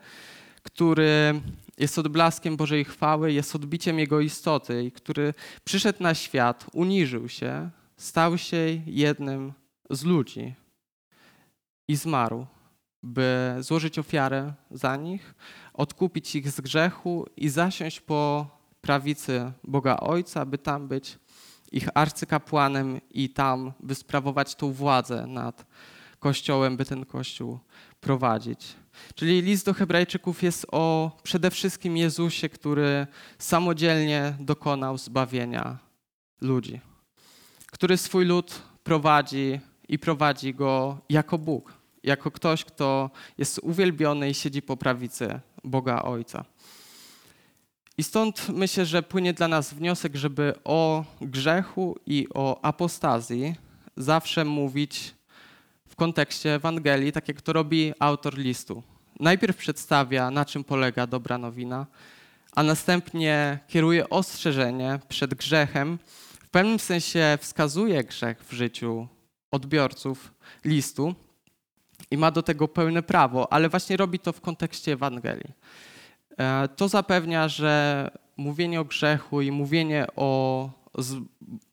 który 0.64 1.42
jest 1.78 2.00
odblaskiem 2.00 2.58
Bożej 2.58 2.86
chwały, 2.86 3.34
jest 3.34 3.56
odbiciem 3.56 4.00
Jego 4.00 4.20
istoty, 4.20 4.92
który 4.96 5.34
przyszedł 5.64 6.04
na 6.04 6.14
świat, 6.14 6.66
uniżył 6.74 7.30
się, 7.30 7.70
stał 7.98 8.38
się 8.38 8.82
jednym 8.86 9.54
z 9.90 10.04
ludzi 10.04 10.56
i 11.88 11.96
zmarł, 11.96 12.46
by 13.04 13.56
złożyć 13.60 14.00
ofiarę 14.00 14.54
za 14.72 14.96
nich, 14.96 15.36
odkupić 15.74 16.36
ich 16.36 16.52
z 16.52 16.62
grzechu 16.62 17.26
i 17.38 17.50
zasiąść 17.50 18.00
po 18.00 18.48
prawicy 18.82 19.52
Boga 19.64 19.98
Ojca, 19.98 20.46
by 20.46 20.58
tam 20.58 20.88
być 20.88 21.20
ich 21.72 21.88
arcykapłanem 21.94 23.02
i 23.10 23.30
tam, 23.30 23.74
by 23.80 23.96
sprawować 23.96 24.56
tą 24.56 24.72
władzę 24.72 25.28
nad 25.28 25.66
Kościołem, 26.20 26.78
by 26.78 26.86
ten 26.86 27.06
Kościół 27.06 27.60
prowadzić. 28.00 28.76
Czyli 29.16 29.42
list 29.42 29.66
do 29.66 29.74
Hebrajczyków 29.74 30.44
jest 30.44 30.66
o 30.72 31.12
przede 31.24 31.52
wszystkim 31.52 31.98
Jezusie, 31.98 32.50
który 32.50 33.08
samodzielnie 33.40 34.34
dokonał 34.40 34.98
zbawienia 34.98 35.78
ludzi, 36.42 36.80
który 37.72 37.98
swój 37.98 38.26
lud 38.26 38.62
prowadzi 38.84 39.60
i 39.88 40.00
prowadzi 40.00 40.54
go 40.54 40.98
jako 41.10 41.38
Bóg, 41.38 41.74
jako 42.04 42.32
ktoś, 42.32 42.66
kto 42.66 43.10
jest 43.38 43.60
uwielbiony 43.64 44.30
i 44.30 44.34
siedzi 44.34 44.62
po 44.62 44.78
prawicy 44.78 45.40
Boga 45.64 46.02
Ojca. 46.02 46.46
I 47.98 48.04
stąd 48.04 48.50
myślę, 48.50 48.86
że 48.86 49.04
płynie 49.04 49.34
dla 49.34 49.48
nas 49.48 49.74
wniosek, 49.74 50.16
żeby 50.16 50.54
o 50.64 51.06
grzechu 51.22 52.00
i 52.06 52.28
o 52.34 52.66
apostazji 52.66 53.56
zawsze 53.98 54.46
mówić 54.46 55.16
kontekście 56.02 56.56
Ewangelii, 56.56 57.12
tak 57.12 57.28
jak 57.28 57.42
to 57.42 57.54
robi 57.54 57.94
autor 58.00 58.38
listu. 58.38 58.84
Najpierw 59.20 59.58
przedstawia, 59.58 60.32
na 60.32 60.46
czym 60.46 60.64
polega 60.64 61.08
dobra 61.08 61.38
nowina, 61.38 61.86
a 62.56 62.64
następnie 62.64 63.60
kieruje 63.68 64.10
ostrzeżenie 64.10 65.00
przed 65.10 65.34
grzechem. 65.34 66.00
W 66.44 66.50
pewnym 66.50 66.80
sensie 66.80 67.38
wskazuje 67.42 68.04
grzech 68.04 68.44
w 68.44 68.54
życiu 68.54 69.08
odbiorców 69.52 70.34
listu 70.66 71.16
i 72.12 72.18
ma 72.18 72.32
do 72.32 72.44
tego 72.44 72.68
pełne 72.68 73.04
prawo, 73.04 73.54
ale 73.54 73.70
właśnie 73.70 73.98
robi 73.98 74.20
to 74.20 74.34
w 74.34 74.42
kontekście 74.42 74.92
Ewangelii. 74.94 75.54
E, 76.38 76.68
to 76.68 76.88
zapewnia, 76.88 77.48
że 77.48 78.12
mówienie 78.38 78.82
o 78.82 78.86
grzechu 78.86 79.42
i 79.42 79.52
mówienie 79.52 80.08
o 80.16 80.70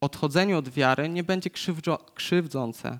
odchodzeniu 0.01 0.59
od 0.59 0.69
wiary 0.69 1.09
nie 1.09 1.25
będzie 1.25 1.51
krzywdzące. 2.15 2.99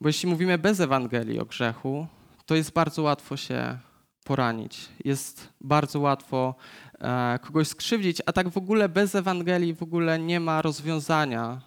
Bo 0.00 0.08
jeśli 0.08 0.28
mówimy 0.28 0.58
bez 0.58 0.80
Ewangelii 0.80 1.40
o 1.40 1.44
grzechu, 1.44 2.06
to 2.46 2.54
jest 2.54 2.72
bardzo 2.72 3.02
łatwo 3.02 3.36
się 3.36 3.78
poranić. 4.24 4.88
Jest 5.04 5.48
bardzo 5.60 6.00
łatwo 6.00 6.54
e, 7.00 7.38
kogoś 7.42 7.68
skrzywdzić, 7.68 8.22
a 8.26 8.32
tak 8.32 8.48
w 8.48 8.56
ogóle 8.56 8.88
bez 8.88 9.14
Ewangelii 9.14 9.74
w 9.74 9.82
ogóle 9.82 10.18
nie 10.18 10.40
ma 10.40 10.62
rozwiązania 10.62 11.60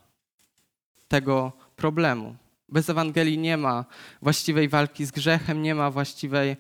tego 1.08 1.52
problemu. 1.76 2.36
Bez 2.70 2.90
Ewangelii 2.90 3.38
nie 3.38 3.58
ma 3.58 3.86
właściwej 4.22 4.70
walki 4.70 5.06
z 5.06 5.12
grzechem, 5.12 5.62
nie 5.62 5.76
ma 5.76 5.92
właściwej, 5.92 6.58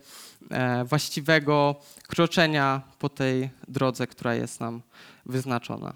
e, 0.52 0.86
właściwego 0.86 1.76
kroczenia 2.08 2.82
po 3.00 3.10
tej 3.10 3.50
drodze, 3.68 4.08
która 4.08 4.36
jest 4.36 4.60
nam 4.60 4.82
wyznaczona. 5.26 5.94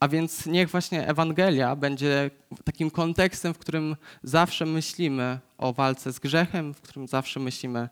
A 0.00 0.08
więc 0.08 0.46
niech 0.46 0.70
właśnie 0.70 1.08
Ewangelia 1.08 1.76
będzie 1.76 2.30
takim 2.64 2.90
kontekstem, 2.90 3.54
w 3.54 3.58
którym 3.58 3.96
zawsze 4.22 4.66
myślimy 4.66 5.38
o 5.58 5.72
walce 5.72 6.12
z 6.12 6.18
grzechem, 6.18 6.74
w 6.74 6.80
którym 6.80 7.08
zawsze 7.08 7.40
myślimy 7.40 7.88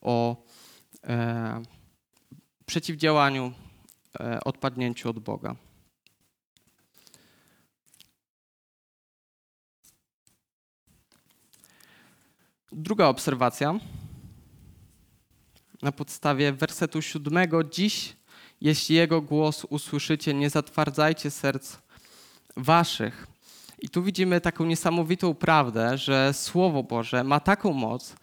o 0.00 0.36
e, 1.04 1.62
przeciwdziałaniu 2.66 3.52
e, 4.20 4.40
odpadnięciu 4.44 5.10
od 5.10 5.18
Boga. 5.18 5.56
Druga 12.72 13.06
obserwacja 13.06 13.78
na 15.82 15.92
podstawie 15.92 16.52
wersetu 16.52 17.02
siódmego. 17.02 17.64
Dziś 17.64 18.16
jeśli 18.60 18.96
Jego 18.96 19.20
głos 19.20 19.64
usłyszycie, 19.64 20.34
nie 20.34 20.50
zatwardzajcie 20.50 21.30
serc 21.30 21.76
waszych. 22.56 23.26
I 23.78 23.88
tu 23.88 24.02
widzimy 24.02 24.40
taką 24.40 24.64
niesamowitą 24.64 25.34
prawdę, 25.34 25.98
że 25.98 26.32
Słowo 26.34 26.82
Boże 26.82 27.24
ma 27.24 27.40
taką 27.40 27.72
moc, 27.72 28.16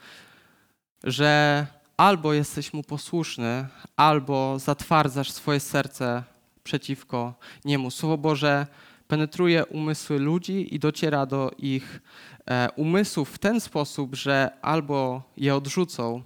że 1.03 1.67
albo 1.97 2.33
jesteś 2.33 2.73
mu 2.73 2.83
posłuszny, 2.83 3.67
albo 3.95 4.59
zatwardzasz 4.59 5.31
swoje 5.31 5.59
serce 5.59 6.23
przeciwko 6.63 7.33
niemu. 7.65 7.91
Słowo 7.91 8.17
Boże 8.17 8.67
penetruje 9.07 9.65
umysły 9.65 10.19
ludzi 10.19 10.75
i 10.75 10.79
dociera 10.79 11.25
do 11.25 11.51
ich 11.57 12.01
e, 12.45 12.69
umysłów 12.75 13.29
w 13.29 13.37
ten 13.37 13.59
sposób, 13.59 14.15
że 14.15 14.51
albo 14.61 15.23
je 15.37 15.55
odrzucą, 15.55 16.21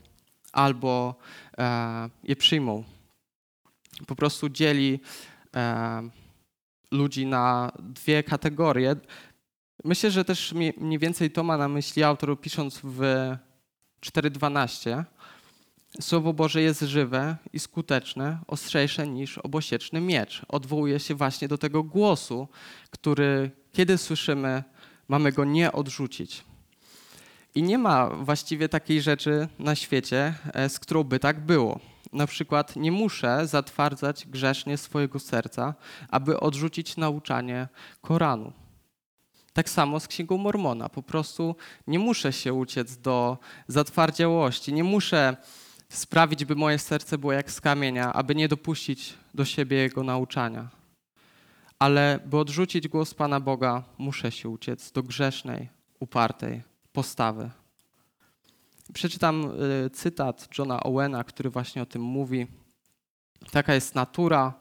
albo 0.53 1.15
e, 1.57 2.09
je 2.23 2.35
przyjmą 2.35 2.83
po 4.07 4.15
prostu 4.15 4.49
dzieli 4.49 4.99
e, 5.55 6.09
ludzi 6.91 7.25
na 7.25 7.71
dwie 7.79 8.23
kategorie. 8.23 8.95
Myślę, 9.83 10.11
że 10.11 10.25
też 10.25 10.53
mniej 10.77 10.99
więcej 10.99 11.31
to 11.31 11.43
ma 11.43 11.57
na 11.57 11.67
myśli 11.67 12.03
autor 12.03 12.41
pisząc 12.41 12.79
w 12.83 12.99
4.12. 14.01 15.03
Słowo 16.01 16.33
Boże 16.33 16.61
jest 16.61 16.81
żywe 16.81 17.37
i 17.53 17.59
skuteczne, 17.59 18.39
ostrzejsze 18.47 19.07
niż 19.07 19.37
obosieczny 19.37 20.01
miecz. 20.01 20.41
Odwołuje 20.47 20.99
się 20.99 21.15
właśnie 21.15 21.47
do 21.47 21.57
tego 21.57 21.83
głosu, 21.83 22.47
który 22.91 23.51
kiedy 23.73 23.97
słyszymy, 23.97 24.63
mamy 25.07 25.31
go 25.31 25.45
nie 25.45 25.71
odrzucić. 25.71 26.43
I 27.55 27.63
nie 27.63 27.77
ma 27.77 28.09
właściwie 28.09 28.69
takiej 28.69 29.01
rzeczy 29.01 29.47
na 29.59 29.75
świecie, 29.75 30.33
e, 30.53 30.69
z 30.69 30.79
którą 30.79 31.03
by 31.03 31.19
tak 31.19 31.45
było. 31.45 31.79
Na 32.15 32.27
przykład 32.27 32.75
nie 32.75 32.91
muszę 32.91 33.47
zatwardzać 33.47 34.27
grzesznie 34.27 34.77
swojego 34.77 35.19
serca, 35.19 35.73
aby 36.09 36.39
odrzucić 36.39 36.97
nauczanie 36.97 37.67
Koranu. 38.01 38.53
Tak 39.53 39.69
samo 39.69 39.99
z 39.99 40.07
Księgą 40.07 40.37
Mormona. 40.37 40.89
Po 40.89 41.03
prostu 41.03 41.55
nie 41.87 41.99
muszę 41.99 42.33
się 42.33 42.53
uciec 42.53 42.97
do 42.97 43.37
zatwardziałości, 43.67 44.73
nie 44.73 44.83
muszę 44.83 45.37
sprawić, 45.89 46.45
by 46.45 46.55
moje 46.55 46.79
serce 46.79 47.17
było 47.17 47.33
jak 47.33 47.51
z 47.51 47.61
kamienia, 47.61 48.13
aby 48.13 48.35
nie 48.35 48.47
dopuścić 48.47 49.13
do 49.33 49.45
siebie 49.45 49.77
jego 49.77 50.03
nauczania. 50.03 50.69
Ale 51.79 52.19
by 52.25 52.37
odrzucić 52.37 52.87
głos 52.87 53.13
Pana 53.13 53.39
Boga, 53.39 53.83
muszę 53.97 54.31
się 54.31 54.49
uciec 54.49 54.91
do 54.91 55.03
grzesznej, 55.03 55.69
upartej 55.99 56.61
postawy. 56.93 57.49
Przeczytam 58.93 59.51
y, 59.85 59.89
cytat 59.89 60.49
Johna 60.57 60.83
Owena, 60.83 61.23
który 61.23 61.49
właśnie 61.49 61.81
o 61.81 61.85
tym 61.85 62.01
mówi. 62.01 62.47
Taka 63.51 63.73
jest 63.73 63.95
natura, 63.95 64.53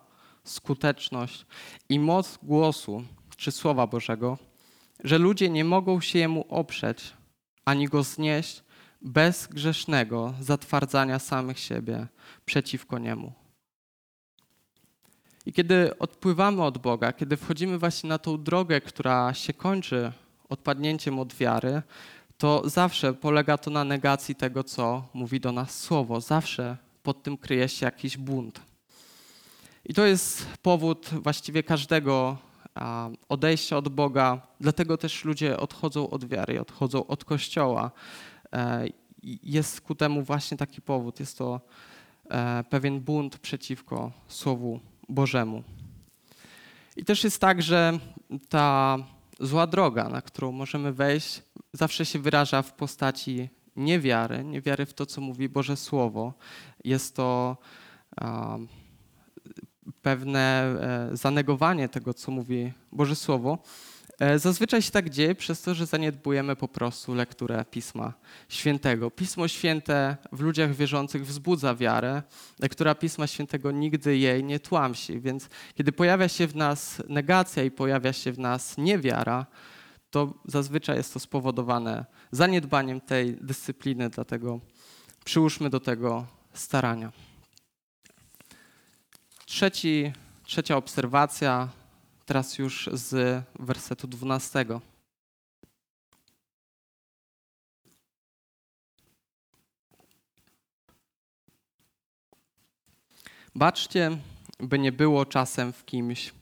skuteczność 0.45 1.47
i 1.89 1.99
moc 1.99 2.39
głosu 2.43 3.05
czy 3.37 3.53
słowa 3.53 3.87
Bożego, 3.87 4.39
że 5.05 5.19
ludzie 5.19 5.51
nie 5.51 5.65
mogą 5.65 6.01
się 6.01 6.19
jemu 6.19 6.45
oprzeć 6.49 7.13
ani 7.65 7.89
go 7.89 8.03
znieść 8.03 8.63
bez 9.03 9.47
grzesznego 9.47 10.35
zatwardzania 10.41 11.19
samych 11.19 11.59
siebie 11.59 12.07
przeciwko 12.45 12.99
niemu. 12.99 13.33
I 15.47 15.53
kiedy 15.53 15.99
odpływamy 15.99 16.63
od 16.63 16.79
Boga, 16.79 17.13
kiedy 17.13 17.37
wchodzimy 17.37 17.79
właśnie 17.79 18.09
na 18.09 18.19
tą 18.19 18.43
drogę, 18.43 18.81
która 18.81 19.35
się 19.35 19.53
kończy 19.53 20.13
odpadnięciem 20.49 21.19
od 21.19 21.35
wiary, 21.35 21.83
to 22.39 22.69
zawsze 22.69 23.15
polega 23.15 23.59
to 23.59 23.71
na 23.71 23.85
negacji 23.85 24.35
tego, 24.35 24.65
co 24.65 25.05
mówi 25.15 25.41
do 25.41 25.53
nas 25.53 25.81
Słowo. 25.81 26.21
Zawsze 26.21 26.77
pod 27.03 27.23
tym 27.23 27.37
kryje 27.37 27.69
się 27.69 27.87
jakiś 27.87 28.17
bunt. 28.17 28.61
I 29.85 29.95
to 29.95 30.07
jest 30.07 30.47
powód 30.63 31.11
właściwie 31.23 31.63
każdego 31.63 32.37
odejścia 33.29 33.77
od 33.77 33.89
Boga. 33.89 34.41
Dlatego 34.61 34.99
też 34.99 35.25
ludzie 35.25 35.61
odchodzą 35.61 36.11
od 36.11 36.25
wiary, 36.25 36.61
odchodzą 36.61 37.07
od 37.07 37.25
Kościoła. 37.25 37.91
E, 38.53 38.87
jest 39.43 39.81
ku 39.81 39.95
temu 39.95 40.23
właśnie 40.23 40.57
taki 40.57 40.83
powód. 40.83 41.21
Jest 41.21 41.39
to 41.39 41.61
e, 42.31 42.65
pewien 42.71 43.01
bunt 43.01 43.39
przeciwko 43.39 44.13
Słowu 44.29 44.81
Bożemu. 45.09 45.63
I 46.97 47.05
też 47.05 47.25
jest 47.25 47.41
tak, 47.41 47.63
że 47.63 47.99
ta 48.49 48.99
zła 49.41 49.67
droga, 49.67 50.09
na 50.09 50.23
którą 50.23 50.53
możemy 50.53 50.93
wejść, 50.93 51.43
zawsze 51.75 52.07
się 52.07 52.19
wyraża 52.19 52.63
w 52.63 52.73
postaci 52.73 53.49
niewiary, 53.77 54.45
niewiary 54.45 54.87
w 54.87 54.95
to, 54.95 55.07
co 55.07 55.21
mówi 55.21 55.49
Boże 55.49 55.77
Słowo. 55.77 56.35
Jest 56.85 57.17
to 57.17 57.57
pewne 60.03 60.41
e, 61.13 61.17
zanegowanie 61.17 61.89
tego, 61.89 62.15
co 62.15 62.31
mówi 62.31 62.73
Boże 62.93 63.17
Słowo. 63.17 63.59
E, 64.19 64.39
zazwyczaj 64.39 64.83
się 64.83 64.91
tak 64.91 65.11
dzieje 65.11 65.35
przez 65.35 65.63
to, 65.63 65.75
że 65.75 65.87
zaniedbujemy 65.87 66.57
po 66.57 66.69
prostu 66.69 67.15
lekturę 67.15 67.65
Pisma 67.71 68.13
Świętego. 68.49 69.11
Pismo 69.11 69.49
Święte 69.49 70.17
w 70.33 70.41
ludziach 70.41 70.75
wierzących 70.75 71.27
wzbudza 71.27 71.75
wiarę. 71.75 72.23
Lektura 72.59 72.95
Pisma 72.95 73.27
Świętego 73.27 73.71
nigdy 73.71 74.19
jej 74.19 74.45
nie 74.45 74.61
tłamsi, 74.61 75.21
więc 75.21 75.49
kiedy 75.75 75.93
pojawia 75.93 76.29
się 76.29 76.47
w 76.47 76.57
nas 76.57 77.03
negacja 77.09 77.63
i 77.63 77.71
pojawia 77.71 78.13
się 78.13 78.33
w 78.33 78.39
nas 78.39 78.79
niewiara, 78.79 79.47
to 80.15 80.35
zazwyczaj 80.45 80.97
jest 80.97 81.13
to 81.15 81.21
spowodowane 81.21 82.05
zaniedbaniem 82.33 83.01
tej 83.01 83.37
dyscypliny, 83.37 84.11
dlatego 84.11 84.61
przyłóżmy 85.25 85.71
do 85.71 85.81
tego 85.81 86.27
starania. 86.53 87.13
Trzeci, 89.47 90.13
trzecia 90.45 90.77
obserwacja 90.77 91.69
Teraz 92.27 92.59
już 92.59 92.91
z 92.93 93.45
wersetu 93.59 94.07
12. 94.07 94.67
Baczcie, 103.55 104.19
by 104.61 104.79
nie 104.79 104.93
było 104.93 105.27
czasem 105.27 105.73
w 105.73 105.85
kimś 105.85 106.33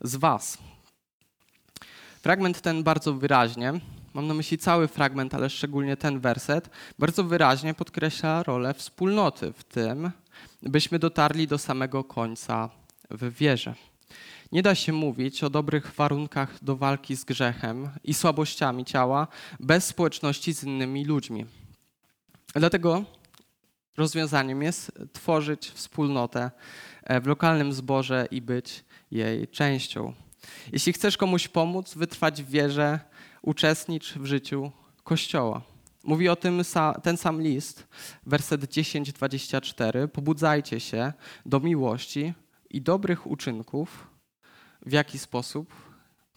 z 0.00 0.16
Was. 0.16 0.71
Fragment 2.22 2.60
ten 2.60 2.82
bardzo 2.82 3.14
wyraźnie, 3.14 3.72
mam 4.14 4.26
na 4.26 4.34
myśli 4.34 4.58
cały 4.58 4.88
fragment, 4.88 5.34
ale 5.34 5.50
szczególnie 5.50 5.96
ten 5.96 6.20
werset, 6.20 6.70
bardzo 6.98 7.24
wyraźnie 7.24 7.74
podkreśla 7.74 8.42
rolę 8.42 8.74
wspólnoty 8.74 9.52
w 9.52 9.64
tym, 9.64 10.10
byśmy 10.62 10.98
dotarli 10.98 11.46
do 11.46 11.58
samego 11.58 12.04
końca 12.04 12.70
w 13.10 13.34
wierze. 13.34 13.74
Nie 14.52 14.62
da 14.62 14.74
się 14.74 14.92
mówić 14.92 15.44
o 15.44 15.50
dobrych 15.50 15.94
warunkach 15.94 16.64
do 16.64 16.76
walki 16.76 17.16
z 17.16 17.24
grzechem 17.24 17.88
i 18.04 18.14
słabościami 18.14 18.84
ciała 18.84 19.26
bez 19.60 19.86
społeczności 19.86 20.54
z 20.54 20.64
innymi 20.64 21.04
ludźmi. 21.04 21.46
Dlatego 22.54 23.04
rozwiązaniem 23.96 24.62
jest 24.62 24.92
tworzyć 25.12 25.70
wspólnotę 25.70 26.50
e, 27.02 27.20
w 27.20 27.26
lokalnym 27.26 27.72
zborze 27.72 28.28
i 28.30 28.42
być 28.42 28.84
jej 29.10 29.48
częścią. 29.48 30.14
Jeśli 30.72 30.92
chcesz 30.92 31.16
komuś 31.16 31.48
pomóc, 31.48 31.94
wytrwać 31.94 32.42
w 32.42 32.50
wierze, 32.50 33.00
uczestnicz 33.42 34.14
w 34.14 34.26
życiu 34.26 34.72
Kościoła. 35.04 35.62
Mówi 36.04 36.28
o 36.28 36.36
tym 36.36 36.62
ten 37.02 37.16
sam 37.16 37.42
list, 37.42 37.86
werset 38.26 38.60
10-24. 38.60 40.08
Pobudzajcie 40.08 40.80
się 40.80 41.12
do 41.46 41.60
miłości 41.60 42.34
i 42.70 42.82
dobrych 42.82 43.26
uczynków, 43.26 44.06
w 44.86 44.92
jaki 44.92 45.18
sposób 45.18 45.74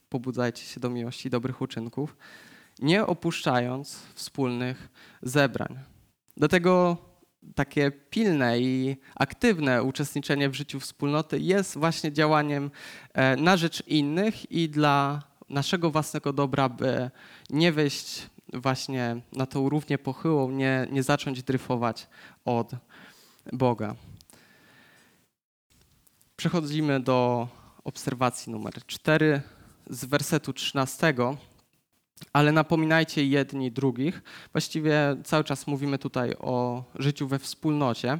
pobudzajcie 0.09 0.65
się 0.65 0.79
do 0.79 0.89
miłości 0.89 1.27
i 1.27 1.31
dobrych 1.31 1.61
uczynków, 1.61 2.17
nie 2.79 3.05
opuszczając 3.05 3.99
wspólnych 4.13 4.89
zebrań. 5.21 5.79
Dlatego 6.37 6.97
takie 7.55 7.91
pilne 7.91 8.59
i 8.59 8.97
aktywne 9.15 9.83
uczestniczenie 9.83 10.49
w 10.49 10.53
życiu 10.53 10.79
wspólnoty 10.79 11.39
jest 11.39 11.77
właśnie 11.77 12.11
działaniem 12.11 12.71
e, 13.13 13.35
na 13.35 13.57
rzecz 13.57 13.87
innych 13.87 14.51
i 14.51 14.69
dla 14.69 15.23
naszego 15.49 15.91
własnego 15.91 16.33
dobra, 16.33 16.69
by 16.69 17.11
nie 17.49 17.71
wejść 17.71 18.29
właśnie 18.53 19.21
na 19.33 19.45
tą 19.45 19.69
równie 19.69 19.97
pochyłą, 19.97 20.51
nie, 20.51 20.87
nie 20.91 21.03
zacząć 21.03 21.43
dryfować 21.43 22.07
od 22.45 22.71
Boga. 23.53 23.95
Przechodzimy 26.35 26.99
do 26.99 27.47
obserwacji 27.83 28.51
numer 28.51 28.73
4 28.85 29.41
z 29.89 30.05
wersetu 30.05 30.53
13. 30.53 31.13
Ale 32.33 32.51
napominajcie 32.51 33.25
jedni 33.25 33.71
drugich. 33.71 34.23
Właściwie 34.51 35.17
cały 35.23 35.43
czas 35.43 35.67
mówimy 35.67 35.97
tutaj 35.97 36.35
o 36.39 36.83
życiu 36.95 37.27
we 37.27 37.39
wspólnocie. 37.39 38.19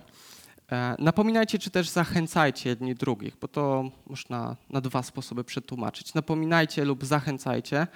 E, 0.72 0.96
napominajcie, 1.00 1.60
czy 1.60 1.70
też 1.70 1.90
zachęcajcie 1.90 2.70
jedni 2.70 2.96
drugich, 2.96 3.38
bo 3.42 3.48
to 3.48 3.92
można 4.08 4.56
na 4.70 4.82
dwa 4.82 5.04
sposoby 5.04 5.44
przetłumaczyć. 5.44 6.14
Napominajcie 6.14 6.86
lub 6.86 7.06
zachęcajcie. 7.06 7.88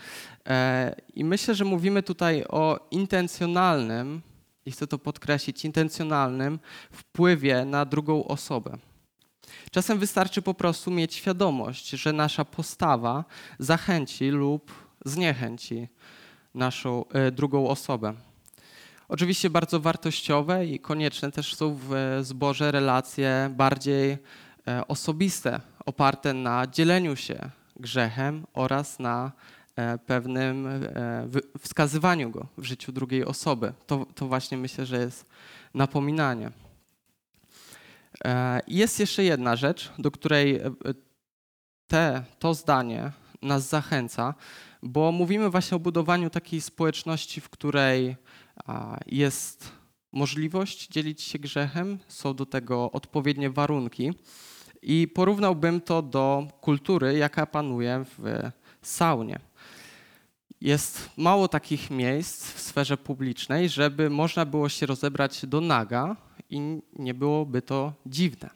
E, 0.48 0.96
I 1.16 1.24
myślę, 1.24 1.56
że 1.56 1.66
mówimy 1.66 2.04
tutaj 2.04 2.44
o 2.50 2.88
intencjonalnym, 2.92 4.22
i 4.66 4.72
chcę 4.72 4.88
to 4.88 4.98
podkreślić, 4.98 5.66
intencjonalnym 5.66 6.60
wpływie 6.92 7.66
na 7.66 7.86
drugą 7.86 8.28
osobę. 8.28 8.78
Czasem 9.72 10.00
wystarczy 10.00 10.42
po 10.42 10.54
prostu 10.54 10.92
mieć 10.92 11.14
świadomość, 11.16 11.90
że 11.90 12.14
nasza 12.14 12.46
postawa 12.46 13.26
zachęci 13.60 14.30
lub 14.30 14.89
zniechęci 15.06 15.88
naszą 16.56 17.06
e, 17.06 17.32
drugą 17.32 17.68
osobę. 17.68 18.14
Oczywiście 19.08 19.50
bardzo 19.50 19.80
wartościowe 19.80 20.66
i 20.66 20.80
konieczne 20.80 21.32
też 21.32 21.56
są 21.56 21.78
w 21.82 22.20
zborze 22.22 22.72
relacje 22.72 23.50
bardziej 23.56 24.18
e, 24.68 24.88
osobiste, 24.88 25.62
oparte 25.86 26.34
na 26.34 26.68
dzieleniu 26.68 27.16
się 27.16 27.50
grzechem 27.76 28.46
oraz 28.54 29.00
na 29.00 29.32
e, 29.76 29.98
pewnym 29.98 30.68
wskazywaniu 31.60 32.30
go 32.30 32.48
w 32.58 32.64
życiu 32.64 32.92
drugiej 32.92 33.26
osoby. 33.26 33.74
To, 33.88 34.06
to 34.16 34.28
właśnie 34.28 34.58
myślę, 34.58 34.86
że 34.86 34.98
jest 35.00 35.26
napominanie. 35.74 36.52
E, 38.26 38.62
jest 38.68 39.00
jeszcze 39.00 39.24
jedna 39.24 39.56
rzecz, 39.56 39.92
do 40.00 40.12
której 40.12 40.56
e, 40.56 40.72
te, 41.88 42.24
to 42.40 42.54
zdanie 42.54 43.12
nas 43.42 43.70
zachęca, 43.70 44.34
bo 44.84 45.12
mówimy 45.12 45.50
właśnie 45.50 45.78
o 45.78 45.80
budowaniu 45.80 46.30
takiej 46.30 46.62
społeczności, 46.62 47.42
w 47.42 47.50
której 47.50 48.16
jest 49.06 49.72
możliwość 50.12 50.88
dzielić 50.88 51.22
się 51.22 51.40
grzechem, 51.40 52.00
są 52.08 52.34
do 52.34 52.46
tego 52.46 52.92
odpowiednie 52.92 53.50
warunki. 53.50 54.14
I 54.82 55.08
porównałbym 55.08 55.82
to 55.82 56.02
do 56.02 56.48
kultury, 56.62 57.18
jaka 57.18 57.46
panuje 57.46 58.06
w 58.18 58.52
saunie. 58.82 59.40
Jest 60.62 61.10
mało 61.18 61.48
takich 61.48 61.92
miejsc 61.92 62.52
w 62.52 62.60
sferze 62.60 62.98
publicznej, 62.98 63.70
żeby 63.70 64.10
można 64.10 64.46
było 64.46 64.70
się 64.70 64.86
rozebrać 64.86 65.46
do 65.46 65.62
naga 65.62 66.16
i 66.50 66.82
nie 67.00 67.14
byłoby 67.14 67.62
to 67.62 67.94
dziwne. 68.06 68.50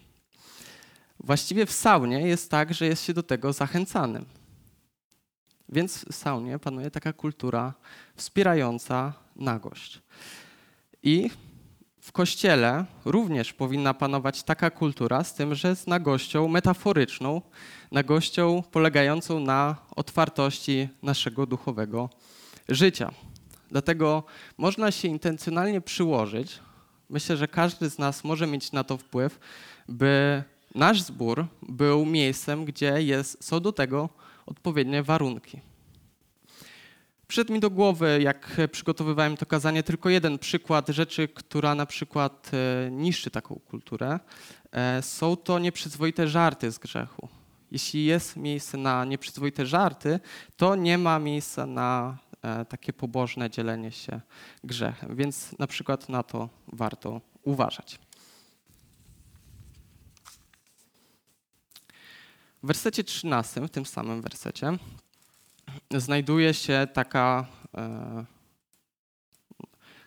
Właściwie 1.20 1.66
w 1.66 1.72
saunie 1.72 2.22
jest 2.28 2.52
tak, 2.52 2.74
że 2.74 2.86
jest 2.86 3.04
się 3.04 3.14
do 3.14 3.24
tego 3.24 3.54
zachęcanym. 3.54 4.26
Więc 5.70 6.06
w 6.06 6.16
saunie 6.16 6.60
panuje 6.60 6.92
taka 6.92 7.14
kultura 7.14 7.74
wspierająca 8.16 9.14
nagość. 9.36 10.02
I 11.04 11.30
w 12.02 12.12
kościele 12.12 12.86
również 13.06 13.54
powinna 13.54 13.94
panować 13.94 14.44
taka 14.44 14.70
kultura, 14.70 15.24
z 15.24 15.34
tym, 15.34 15.56
że 15.56 15.76
z 15.76 15.88
nagością 15.88 16.48
metaforyczną, 16.48 17.42
nagością 17.92 18.64
polegającą 18.72 19.40
na 19.40 19.76
otwartości 19.96 20.90
naszego 21.02 21.46
duchowego 21.46 22.10
życia. 22.70 23.12
Dlatego 23.72 24.24
można 24.58 24.92
się 24.92 25.08
intencjonalnie 25.08 25.82
przyłożyć. 25.82 26.60
Myślę, 27.10 27.38
że 27.38 27.48
każdy 27.48 27.90
z 27.90 28.00
nas 28.00 28.24
może 28.24 28.48
mieć 28.48 28.72
na 28.72 28.84
to 28.84 28.98
wpływ, 28.98 29.40
by 29.90 30.44
nasz 30.76 31.02
zbór 31.02 31.46
był 31.62 32.06
miejscem, 32.06 32.66
gdzie 32.66 33.04
jest, 33.04 33.44
są 33.44 33.60
do 33.60 33.72
tego 33.72 34.10
odpowiednie 34.46 35.04
warunki. 35.04 35.62
Przyszedł 37.28 37.54
mi 37.54 37.60
do 37.60 37.70
głowy, 37.70 38.20
jak 38.22 38.58
przygotowywałem 38.72 39.38
to 39.38 39.46
kazanie, 39.46 39.84
tylko 39.84 40.10
jeden 40.10 40.40
przykład 40.40 40.90
rzeczy, 40.90 41.28
która 41.28 41.76
na 41.76 41.86
przykład 41.86 42.52
e, 42.54 42.92
niszczy 42.92 43.32
taką 43.32 43.60
kulturę. 43.60 44.20
E, 44.72 45.02
są 45.02 45.36
to 45.36 45.60
nieprzyzwoite 45.60 46.28
żarty 46.28 46.72
z 46.72 46.80
grzechu. 46.80 47.28
Jeśli 47.72 48.06
jest 48.06 48.36
miejsce 48.36 48.78
na 48.78 49.06
nieprzyzwoite 49.06 49.66
żarty, 49.66 50.20
to 50.58 50.76
nie 50.76 50.98
ma 50.98 51.20
miejsca 51.20 51.66
na 51.66 52.18
e, 52.42 52.66
takie 52.66 52.94
pobożne 52.94 53.50
dzielenie 53.50 53.92
się 53.92 54.22
grzechem. 54.64 55.16
Więc 55.16 55.60
na 55.60 55.68
przykład 55.68 56.10
na 56.10 56.24
to 56.24 56.50
warto 56.68 57.22
uważać. 57.44 58.00
W 62.64 62.68
wersecie 62.68 63.04
13, 63.04 63.62
w 63.62 63.70
tym 63.70 63.86
samym 63.86 64.22
wersecie, 64.22 64.78
znajduje 65.92 66.54
się 66.54 66.88
taka. 66.94 67.46
E, 67.78 68.26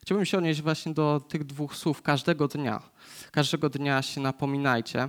chciałbym 0.02 0.24
się 0.26 0.38
odnieść 0.38 0.62
właśnie 0.62 0.94
do 0.94 1.20
tych 1.28 1.44
dwóch 1.44 1.76
słów 1.76 2.02
każdego 2.02 2.48
dnia. 2.48 2.82
Każdego 3.30 3.70
dnia 3.70 4.02
się 4.02 4.20
napominajcie. 4.20 5.08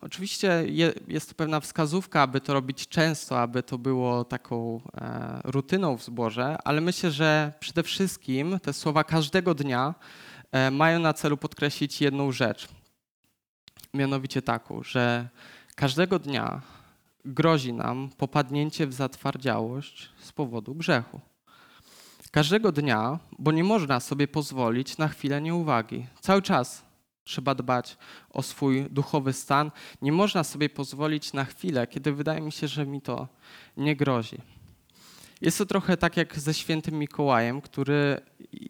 Oczywiście 0.00 0.64
je, 0.66 0.92
jest 1.06 1.28
to 1.28 1.34
pewna 1.34 1.60
wskazówka, 1.60 2.22
aby 2.22 2.40
to 2.40 2.54
robić 2.54 2.88
często, 2.88 3.40
aby 3.40 3.62
to 3.62 3.78
było 3.78 4.24
taką 4.24 4.80
e, 4.94 5.40
rutyną 5.44 5.96
w 5.96 6.04
zborze, 6.04 6.56
ale 6.64 6.80
myślę, 6.80 7.10
że 7.10 7.52
przede 7.60 7.82
wszystkim 7.82 8.60
te 8.60 8.72
słowa 8.72 9.04
każdego 9.04 9.54
dnia 9.54 9.94
e, 10.52 10.70
mają 10.70 10.98
na 10.98 11.12
celu 11.12 11.36
podkreślić 11.36 12.00
jedną 12.00 12.32
rzecz. 12.32 12.68
Mianowicie 13.94 14.42
taką, 14.42 14.82
że 14.82 15.28
każdego 15.78 16.18
dnia 16.18 16.60
grozi 17.24 17.72
nam 17.72 18.10
popadnięcie 18.16 18.86
w 18.86 18.92
zatwardziałość 18.92 20.08
z 20.20 20.32
powodu 20.32 20.74
grzechu. 20.74 21.20
Każdego 22.30 22.72
dnia, 22.72 23.18
bo 23.38 23.52
nie 23.52 23.64
można 23.64 24.00
sobie 24.00 24.28
pozwolić 24.28 24.98
na 24.98 25.08
chwilę 25.08 25.40
nieuwagi. 25.40 26.06
Cały 26.20 26.42
czas 26.42 26.84
trzeba 27.24 27.54
dbać 27.54 27.96
o 28.30 28.42
swój 28.42 28.90
duchowy 28.90 29.32
stan. 29.32 29.70
Nie 30.02 30.12
można 30.12 30.44
sobie 30.44 30.68
pozwolić 30.68 31.32
na 31.32 31.44
chwilę, 31.44 31.86
kiedy 31.86 32.12
wydaje 32.12 32.40
mi 32.40 32.52
się, 32.52 32.68
że 32.68 32.86
mi 32.86 33.00
to 33.00 33.28
nie 33.76 33.96
grozi. 33.96 34.38
Jest 35.40 35.58
to 35.58 35.66
trochę 35.66 35.96
tak 35.96 36.16
jak 36.16 36.38
ze 36.38 36.54
świętym 36.54 36.94
Mikołajem, 36.94 37.60
który 37.60 38.20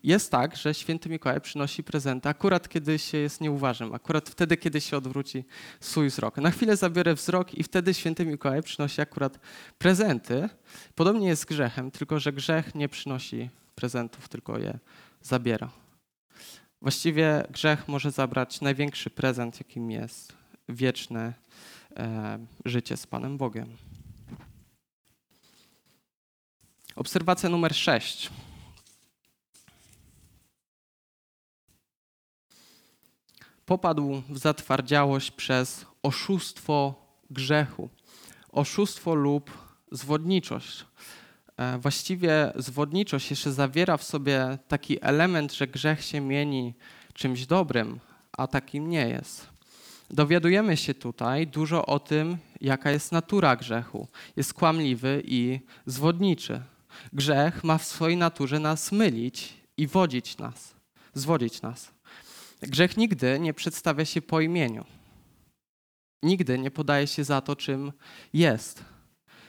jest 0.02 0.30
tak, 0.30 0.56
że 0.56 0.74
święty 0.74 1.08
Mikołaj 1.08 1.40
przynosi 1.40 1.84
prezenty 1.84 2.28
akurat 2.28 2.68
kiedy 2.68 2.98
się 2.98 3.18
jest 3.18 3.40
nieuważnym, 3.40 3.94
akurat 3.94 4.28
wtedy, 4.28 4.56
kiedy 4.56 4.80
się 4.80 4.96
odwróci 4.96 5.44
swój 5.80 6.08
wzrok. 6.08 6.36
Na 6.36 6.50
chwilę 6.50 6.76
zabiorę 6.76 7.14
wzrok 7.14 7.54
i 7.54 7.62
wtedy 7.62 7.94
święty 7.94 8.26
Mikołaj 8.26 8.62
przynosi 8.62 9.00
akurat 9.00 9.38
prezenty. 9.78 10.48
Podobnie 10.94 11.28
jest 11.28 11.42
z 11.42 11.44
grzechem, 11.44 11.90
tylko 11.90 12.20
że 12.20 12.32
grzech 12.32 12.74
nie 12.74 12.88
przynosi 12.88 13.50
prezentów, 13.74 14.28
tylko 14.28 14.58
je 14.58 14.78
zabiera. 15.22 15.70
Właściwie 16.82 17.42
grzech 17.50 17.88
może 17.88 18.10
zabrać 18.10 18.60
największy 18.60 19.10
prezent, 19.10 19.58
jakim 19.60 19.90
jest 19.90 20.32
wieczne 20.68 21.34
e, 21.96 22.38
życie 22.64 22.96
z 22.96 23.06
Panem 23.06 23.38
Bogiem. 23.38 23.87
Obserwacja 26.98 27.48
numer 27.48 27.74
6. 27.74 28.30
Popadł 33.66 34.22
w 34.28 34.38
zatwardziałość 34.38 35.30
przez 35.30 35.86
oszustwo 36.02 36.94
grzechu, 37.30 37.88
oszustwo 38.52 39.14
lub 39.14 39.50
zwodniczość. 39.92 40.84
E, 41.56 41.78
właściwie 41.78 42.52
zwodniczość 42.56 43.30
jeszcze 43.30 43.52
zawiera 43.52 43.96
w 43.96 44.04
sobie 44.04 44.58
taki 44.68 45.04
element, 45.04 45.52
że 45.52 45.66
grzech 45.66 46.04
się 46.04 46.20
mieni 46.20 46.74
czymś 47.14 47.46
dobrym, 47.46 48.00
a 48.32 48.46
takim 48.46 48.90
nie 48.90 49.08
jest. 49.08 49.48
Dowiadujemy 50.10 50.76
się 50.76 50.94
tutaj 50.94 51.46
dużo 51.46 51.86
o 51.86 52.00
tym, 52.00 52.36
jaka 52.60 52.90
jest 52.90 53.12
natura 53.12 53.56
grzechu. 53.56 54.08
Jest 54.36 54.54
kłamliwy 54.54 55.22
i 55.24 55.60
zwodniczy. 55.86 56.62
Grzech 57.12 57.64
ma 57.64 57.78
w 57.78 57.84
swojej 57.84 58.16
naturze 58.16 58.58
nas 58.58 58.92
mylić 58.92 59.54
i 59.76 59.86
wodzić 59.86 60.38
nas, 60.38 60.74
zwodzić 61.14 61.62
nas. 61.62 61.90
Grzech 62.62 62.96
nigdy 62.96 63.40
nie 63.40 63.54
przedstawia 63.54 64.04
się 64.04 64.22
po 64.22 64.40
imieniu. 64.40 64.84
Nigdy 66.22 66.58
nie 66.58 66.70
podaje 66.70 67.06
się 67.06 67.24
za 67.24 67.40
to, 67.40 67.56
czym 67.56 67.92
jest. 68.32 68.84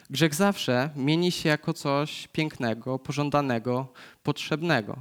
Grzech 0.10 0.36
zawsze 0.36 0.90
mieni 0.96 1.32
się 1.32 1.50
jako 1.50 1.74
coś 1.74 2.28
pięknego, 2.28 3.00
pożądanego, 3.00 3.94
potrzebnego. 4.24 4.98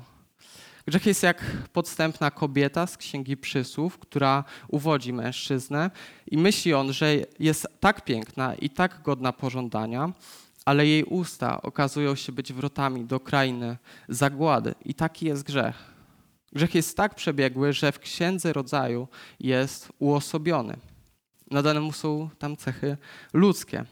Grzech 0.87 1.07
jest 1.07 1.23
jak 1.23 1.45
podstępna 1.73 2.31
kobieta 2.31 2.87
z 2.87 2.97
Księgi 2.97 3.37
Przysłów, 3.37 3.99
która 3.99 4.45
uwodzi 4.69 5.13
mężczyznę 5.13 5.91
i 6.27 6.39
myśli 6.39 6.75
on, 6.75 6.93
że 6.93 7.15
jest 7.39 7.67
tak 7.81 8.05
piękna 8.05 8.55
i 8.55 8.71
tak 8.71 9.03
godna 9.03 9.33
pożądania, 9.33 10.13
ale 10.65 10.87
jej 10.87 11.05
usta 11.05 11.63
okazują 11.63 12.15
się 12.15 12.33
być 12.33 12.53
wrotami 12.53 13.05
do 13.05 13.21
krainy 13.21 13.77
zagłady. 14.09 14.75
I 14.85 14.95
taki 14.95 15.27
jest 15.27 15.43
grzech. 15.43 15.99
Grzech 16.53 16.75
jest 16.75 16.97
tak 16.97 17.15
przebiegły, 17.15 17.73
że 17.73 17.93
w 17.93 17.99
księdze 17.99 18.53
rodzaju 18.53 19.09
jest 19.41 19.89
uosobiony. 19.99 20.77
Nadane 21.51 21.81
mu 21.81 21.93
są 21.93 22.31
tam 22.39 22.57
cechy 22.57 22.97
ludzkie. 23.33 23.85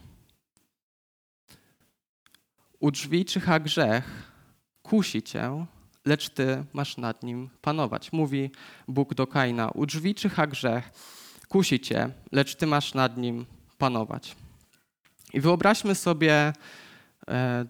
U 2.81 2.91
drzwi 2.91 3.25
czyha 3.25 3.61
grzech, 3.61 4.05
kusi 4.83 5.23
cię, 5.23 5.67
lecz 6.05 6.29
ty 6.29 6.65
masz 6.73 6.97
nad 6.97 7.23
nim 7.23 7.49
panować. 7.61 8.13
Mówi 8.13 8.51
Bóg 8.89 9.15
do 9.15 9.27
Kaina. 9.27 9.71
U 9.71 9.87
drzwi 9.87 10.15
czyha 10.15 10.47
grzech, 10.47 10.91
kusi 11.49 11.81
cię, 11.81 12.11
lecz 12.33 12.57
ty 12.57 12.67
masz 12.67 12.95
nad 12.95 13.17
nim 13.17 13.47
panować. 13.79 14.37
I 15.37 15.41
wyobraźmy 15.41 15.95
sobie 15.95 16.53
e, 17.29 17.65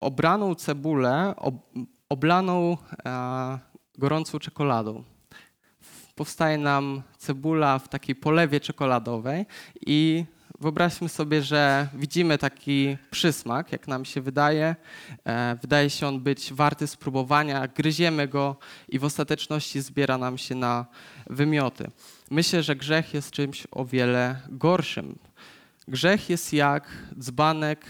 obraną 0.00 0.54
cebulę, 0.54 1.34
ob, 1.36 1.54
oblaną 2.08 2.76
e, 3.06 3.58
gorącą 3.98 4.38
czekoladą. 4.38 5.04
Powstaje 6.14 6.58
nam 6.58 7.02
cebula 7.18 7.78
w 7.78 7.88
takiej 7.88 8.14
polewie 8.14 8.60
czekoladowej 8.60 9.46
i 9.86 10.24
wyobraźmy 10.60 11.08
sobie, 11.08 11.42
że 11.42 11.88
widzimy 11.94 12.38
taki 12.38 12.96
przysmak, 13.10 13.72
jak 13.72 13.88
nam 13.88 14.04
się 14.04 14.20
wydaje. 14.20 14.76
E, 15.24 15.56
wydaje 15.62 15.90
się 15.90 16.06
on 16.06 16.20
być 16.20 16.52
warty 16.52 16.86
spróbowania, 16.86 17.68
gryziemy 17.68 18.28
go 18.28 18.56
i 18.88 18.98
w 18.98 19.04
ostateczności 19.04 19.80
zbiera 19.80 20.18
nam 20.18 20.38
się 20.38 20.54
na 20.54 20.86
wymioty. 21.26 21.90
Myślę, 22.30 22.62
że 22.62 22.76
grzech 22.76 23.14
jest 23.14 23.30
czymś 23.30 23.66
o 23.70 23.84
wiele 23.84 24.40
gorszym. 24.48 25.18
Grzech 25.88 26.30
jest 26.30 26.52
jak 26.52 26.88
dzbanek 27.18 27.86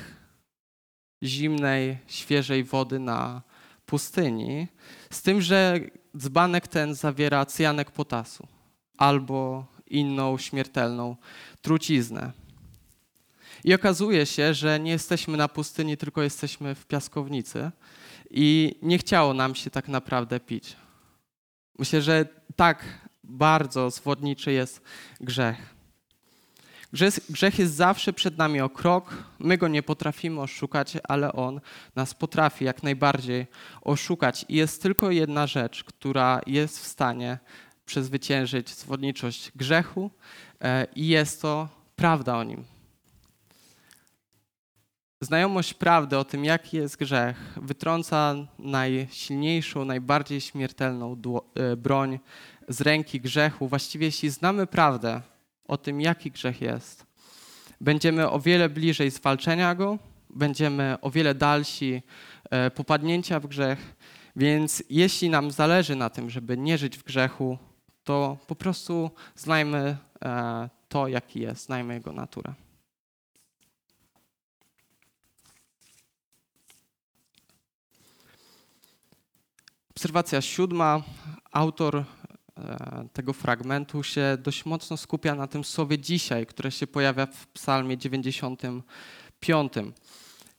zimnej, 1.22 1.98
świeżej 2.06 2.64
wody 2.64 2.98
na 2.98 3.42
pustyni, 3.86 4.68
z 5.10 5.22
tym, 5.22 5.40
że 5.40 5.80
dzbanek 6.16 6.68
ten 6.68 6.94
zawiera 6.94 7.46
cyjanek 7.46 7.90
potasu 7.90 8.46
albo 8.96 9.66
inną 9.86 10.38
śmiertelną 10.38 11.16
truciznę. 11.62 12.32
I 13.64 13.74
okazuje 13.74 14.26
się, 14.26 14.54
że 14.54 14.80
nie 14.80 14.90
jesteśmy 14.90 15.36
na 15.36 15.48
pustyni, 15.48 15.96
tylko 15.96 16.22
jesteśmy 16.22 16.74
w 16.74 16.86
piaskownicy. 16.86 17.70
I 18.30 18.78
nie 18.82 18.98
chciało 18.98 19.34
nam 19.34 19.54
się 19.54 19.70
tak 19.70 19.88
naprawdę 19.88 20.40
pić. 20.40 20.76
Myślę, 21.78 22.02
że 22.02 22.28
tak 22.56 22.84
bardzo 23.24 23.90
zwodniczy 23.90 24.52
jest 24.52 24.82
grzech. 25.20 25.73
Grzech 27.30 27.58
jest 27.58 27.74
zawsze 27.74 28.12
przed 28.12 28.38
nami 28.38 28.60
o 28.60 28.68
krok. 28.68 29.24
My 29.38 29.58
go 29.58 29.68
nie 29.68 29.82
potrafimy 29.82 30.40
oszukać, 30.40 30.98
ale 31.08 31.32
on 31.32 31.60
nas 31.96 32.14
potrafi 32.14 32.64
jak 32.64 32.82
najbardziej 32.82 33.46
oszukać. 33.82 34.44
I 34.48 34.54
jest 34.54 34.82
tylko 34.82 35.10
jedna 35.10 35.46
rzecz, 35.46 35.84
która 35.84 36.40
jest 36.46 36.78
w 36.78 36.86
stanie 36.86 37.38
przezwyciężyć 37.86 38.70
zwodniczość 38.70 39.52
grzechu, 39.56 40.10
e, 40.60 40.86
i 40.96 41.08
jest 41.08 41.42
to 41.42 41.68
prawda 41.96 42.36
o 42.36 42.44
nim. 42.44 42.64
Znajomość 45.20 45.74
prawdy 45.74 46.18
o 46.18 46.24
tym, 46.24 46.44
jaki 46.44 46.76
jest 46.76 46.96
grzech, 46.96 47.36
wytrąca 47.56 48.34
najsilniejszą, 48.58 49.84
najbardziej 49.84 50.40
śmiertelną 50.40 51.16
e, 51.54 51.76
broń 51.76 52.18
z 52.68 52.80
ręki 52.80 53.20
grzechu. 53.20 53.68
Właściwie, 53.68 54.06
jeśli 54.06 54.30
znamy 54.30 54.66
prawdę 54.66 55.20
o 55.68 55.76
tym, 55.76 56.00
jaki 56.00 56.30
grzech 56.30 56.60
jest, 56.60 57.06
będziemy 57.80 58.30
o 58.30 58.40
wiele 58.40 58.68
bliżej 58.68 59.10
zwalczenia 59.10 59.74
go, 59.74 59.98
będziemy 60.30 60.96
o 61.00 61.10
wiele 61.10 61.34
dalsi 61.34 62.02
e, 62.50 62.70
popadnięcia 62.70 63.40
w 63.40 63.46
grzech. 63.46 63.94
Więc 64.36 64.82
jeśli 64.90 65.30
nam 65.30 65.50
zależy 65.50 65.96
na 65.96 66.10
tym, 66.10 66.30
żeby 66.30 66.56
nie 66.56 66.78
żyć 66.78 66.98
w 66.98 67.04
grzechu, 67.04 67.58
to 68.04 68.38
po 68.46 68.54
prostu 68.54 69.10
znajmy 69.36 69.96
e, 70.24 70.68
to, 70.88 71.08
jaki 71.08 71.40
jest, 71.40 71.64
znajmy 71.64 71.94
jego 71.94 72.12
naturę. 72.12 72.54
Obserwacja 79.90 80.40
siódma. 80.40 81.02
Autor 81.52 82.04
tego 83.12 83.32
fragmentu 83.32 84.02
się 84.02 84.38
dość 84.42 84.64
mocno 84.64 84.96
skupia 84.96 85.34
na 85.34 85.46
tym 85.46 85.64
słowie 85.64 85.98
dzisiaj, 85.98 86.46
które 86.46 86.70
się 86.70 86.86
pojawia 86.86 87.26
w 87.26 87.46
Psalmie 87.46 87.98
95. 87.98 89.72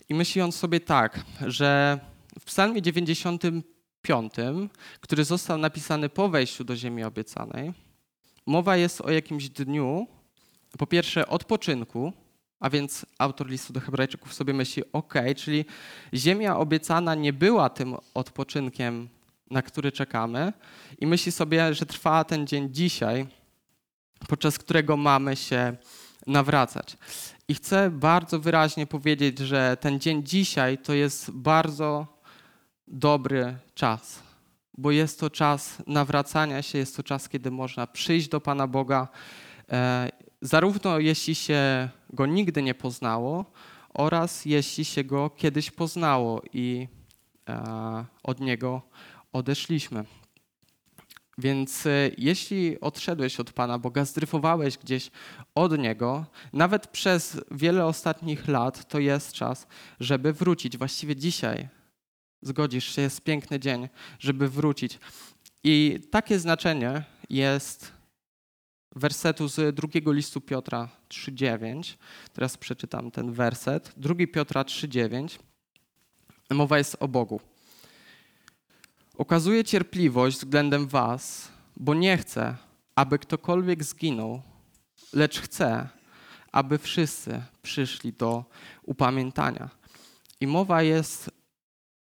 I 0.09 0.15
myśli 0.15 0.41
on 0.41 0.51
sobie 0.51 0.79
tak, 0.79 1.25
że 1.47 1.99
w 2.39 2.43
Psalmie 2.43 2.81
95, 2.81 4.33
który 4.99 5.23
został 5.23 5.57
napisany 5.57 6.09
po 6.09 6.29
wejściu 6.29 6.63
do 6.63 6.75
Ziemi 6.75 7.03
Obiecanej, 7.03 7.73
mowa 8.45 8.77
jest 8.77 9.01
o 9.01 9.11
jakimś 9.11 9.49
dniu, 9.49 10.07
po 10.77 10.87
pierwsze 10.87 11.27
odpoczynku, 11.27 12.13
a 12.59 12.69
więc 12.69 13.05
autor 13.17 13.49
listu 13.49 13.73
do 13.73 13.79
Hebrajczyków 13.79 14.33
sobie 14.33 14.53
myśli, 14.53 14.83
ok, 14.93 15.13
czyli 15.35 15.65
Ziemia 16.13 16.57
obiecana 16.57 17.15
nie 17.15 17.33
była 17.33 17.69
tym 17.69 17.95
odpoczynkiem 18.13 19.09
na 19.49 19.61
który 19.61 19.91
czekamy 19.91 20.53
i 20.99 21.07
myśli 21.07 21.31
sobie, 21.31 21.73
że 21.73 21.85
trwa 21.85 22.23
ten 22.23 22.47
dzień 22.47 22.73
dzisiaj, 22.73 23.27
podczas 24.27 24.57
którego 24.57 24.97
mamy 24.97 25.35
się 25.35 25.77
nawracać. 26.27 26.97
I 27.47 27.55
chcę 27.55 27.89
bardzo 27.89 28.39
wyraźnie 28.39 28.87
powiedzieć, 28.87 29.39
że 29.39 29.77
ten 29.81 29.99
dzień 29.99 30.23
dzisiaj 30.23 30.77
to 30.77 30.93
jest 30.93 31.31
bardzo 31.31 32.07
dobry 32.87 33.57
czas, 33.73 34.23
bo 34.77 34.91
jest 34.91 35.19
to 35.19 35.29
czas 35.29 35.77
nawracania 35.87 36.61
się, 36.61 36.77
jest 36.77 36.95
to 36.95 37.03
czas, 37.03 37.29
kiedy 37.29 37.51
można 37.51 37.87
przyjść 37.87 38.27
do 38.27 38.41
Pana 38.41 38.67
Boga, 38.67 39.07
e, 39.71 40.09
zarówno 40.41 40.99
jeśli 40.99 41.35
się 41.35 41.89
go 42.09 42.25
nigdy 42.25 42.61
nie 42.61 42.73
poznało, 42.73 43.45
oraz 43.93 44.45
jeśli 44.45 44.85
się 44.85 45.03
go 45.03 45.29
kiedyś 45.29 45.71
poznało 45.71 46.41
i 46.53 46.87
e, 47.49 48.05
od 48.23 48.39
niego 48.39 48.81
odeszliśmy. 49.35 50.05
Więc 51.37 51.85
e, 51.85 51.89
jeśli 52.17 52.79
odszedłeś 52.79 53.39
od 53.39 53.53
Pana 53.53 53.79
Boga, 53.79 54.05
zdryfowałeś 54.05 54.77
gdzieś 54.77 55.11
od 55.55 55.77
Niego, 55.77 56.25
nawet 56.53 56.87
przez 56.87 57.41
wiele 57.51 57.85
ostatnich 57.85 58.47
lat, 58.47 58.87
to 58.87 58.99
jest 58.99 59.33
czas, 59.33 59.67
żeby 59.99 60.33
wrócić. 60.33 60.77
Właściwie 60.77 61.15
dzisiaj 61.15 61.67
zgodzisz 62.41 62.95
się, 62.95 63.01
jest 63.01 63.21
piękny 63.21 63.59
dzień, 63.59 63.89
żeby 64.19 64.49
wrócić. 64.49 64.99
I 65.63 65.99
takie 66.11 66.39
znaczenie 66.39 67.03
jest 67.29 67.91
wersetu 68.95 69.47
z 69.47 69.75
drugiego 69.75 70.11
listu 70.11 70.41
Piotra 70.41 70.89
3,9. 71.09 71.95
Teraz 72.33 72.57
przeczytam 72.57 73.11
ten 73.11 73.31
werset. 73.31 73.93
Drugi 73.97 74.27
Piotra 74.27 74.63
3,9. 74.63 75.39
Mowa 76.49 76.77
jest 76.77 76.97
o 76.99 77.07
Bogu. 77.07 77.54
Okazuje 79.17 79.63
cierpliwość 79.63 80.37
względem 80.37 80.87
Was, 80.87 81.51
bo 81.77 81.93
nie 81.93 82.17
chce, 82.17 82.55
aby 82.95 83.19
ktokolwiek 83.19 83.83
zginął, 83.83 84.41
lecz 85.13 85.41
chce, 85.41 85.89
aby 86.51 86.77
wszyscy 86.77 87.41
przyszli 87.61 88.13
do 88.13 88.45
upamiętania. 88.83 89.69
I 90.41 90.47
mowa 90.47 90.81
jest, 90.81 91.31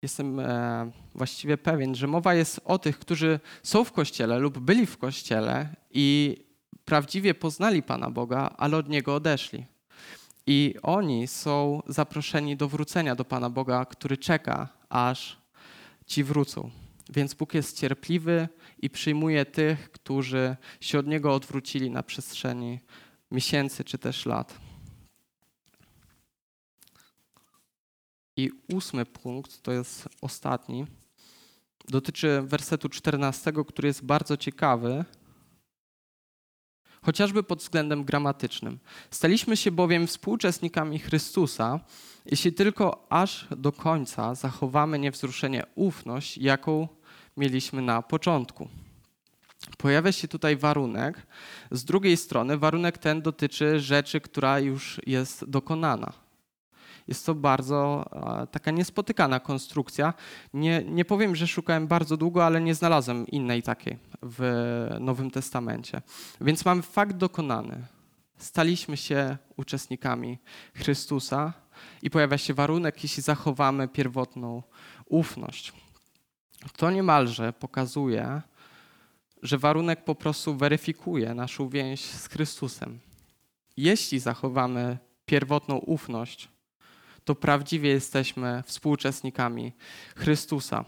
jestem 0.02 0.40
e, 0.40 0.92
właściwie 1.16 1.58
pewien, 1.58 1.96
że 1.96 2.08
mowa 2.08 2.34
jest 2.34 2.62
o 2.66 2.80
tych, 2.80 3.00
którzy 3.00 3.40
są 3.64 3.84
w 3.84 3.92
kościele 3.92 4.40
lub 4.40 4.60
byli 4.60 4.86
w 4.86 4.98
kościele 4.98 5.76
i 5.92 6.38
prawdziwie 6.86 7.34
poznali 7.34 7.84
Pana 7.84 8.10
Boga, 8.10 8.56
ale 8.58 8.78
od 8.78 8.90
Niego 8.90 9.16
odeszli. 9.16 9.66
I 10.48 10.76
oni 10.84 11.28
są 11.28 11.82
zaproszeni 11.88 12.58
do 12.58 12.68
wrócenia 12.68 13.16
do 13.16 13.26
Pana 13.26 13.50
Boga, 13.50 13.86
który 13.86 14.18
czeka, 14.18 14.70
aż 14.90 15.38
ci 16.06 16.24
wrócą. 16.24 16.87
Więc 17.10 17.34
Bóg 17.34 17.54
jest 17.54 17.80
cierpliwy 17.80 18.50
i 18.82 18.90
przyjmuje 18.90 19.46
tych, 19.46 19.92
którzy 19.92 20.56
się 20.82 21.00
od 21.00 21.08
Niego 21.08 21.34
odwrócili 21.34 21.92
na 21.92 22.04
przestrzeni 22.04 22.80
miesięcy 23.32 23.84
czy 23.84 23.98
też 23.98 24.26
lat. 24.26 24.60
I 28.38 28.52
ósmy 28.74 29.06
punkt, 29.06 29.62
to 29.62 29.72
jest 29.72 30.10
ostatni, 30.22 30.86
dotyczy 31.88 32.42
wersetu 32.42 32.90
14, 32.90 33.54
który 33.68 33.88
jest 33.88 34.06
bardzo 34.06 34.38
ciekawy, 34.38 35.06
chociażby 37.02 37.44
pod 37.44 37.60
względem 37.60 38.04
gramatycznym. 38.04 38.80
Staliśmy 39.12 39.58
się 39.58 39.72
bowiem 39.72 40.08
współuczestnikami 40.08 41.00
Chrystusa, 41.00 41.80
jeśli 42.26 42.54
tylko 42.54 43.08
aż 43.10 43.48
do 43.58 43.72
końca 43.72 44.36
zachowamy 44.36 45.00
niewzruszenie 45.00 45.64
ufność, 45.76 46.38
jaką 46.38 46.88
mieliśmy 47.38 47.82
na 47.82 48.02
początku. 48.02 48.70
Pojawia 49.78 50.12
się 50.12 50.28
tutaj 50.28 50.58
warunek. 50.58 51.28
Z 51.72 51.86
drugiej 51.86 52.18
strony, 52.18 52.58
warunek 52.58 52.98
ten 52.98 53.22
dotyczy 53.22 53.80
rzeczy, 53.80 54.22
która 54.22 54.60
już 54.60 55.02
jest 55.06 55.46
dokonana. 55.46 56.14
Jest 57.08 57.26
to 57.26 57.36
bardzo 57.36 58.06
taka 58.52 58.72
niespotykana 58.72 59.40
konstrukcja. 59.40 60.14
Nie, 60.54 60.84
nie 60.84 61.06
powiem, 61.06 61.36
że 61.36 61.48
szukałem 61.48 61.88
bardzo 61.88 62.18
długo, 62.18 62.46
ale 62.46 62.62
nie 62.62 62.76
znalazłem 62.76 63.28
innej 63.28 63.64
takiej 63.64 63.98
w 64.22 64.98
Nowym 65.00 65.32
Testamencie. 65.32 66.02
Więc 66.42 66.66
mamy 66.66 66.82
fakt 66.82 67.18
dokonany. 67.18 67.86
Staliśmy 68.38 68.98
się 68.98 69.38
uczestnikami 69.58 70.38
Chrystusa 70.76 71.54
i 72.02 72.10
pojawia 72.10 72.38
się 72.38 72.54
warunek, 72.54 73.04
jeśli 73.04 73.24
zachowamy 73.24 73.88
pierwotną 73.88 74.64
ufność. 75.06 75.74
To 76.76 76.92
niemalże 76.92 77.54
pokazuje, 77.54 78.42
że 79.44 79.58
warunek 79.58 80.04
po 80.04 80.16
prostu 80.16 80.56
weryfikuje 80.56 81.34
naszą 81.34 81.70
więź 81.70 82.02
z 82.02 82.28
Chrystusem. 82.28 83.00
Jeśli 83.78 84.20
zachowamy 84.20 84.98
pierwotną 85.26 85.78
ufność, 85.78 86.50
to 87.26 87.36
prawdziwie 87.36 87.90
jesteśmy 87.90 88.64
współuczestnikami 88.66 89.74
Chrystusa. 90.16 90.86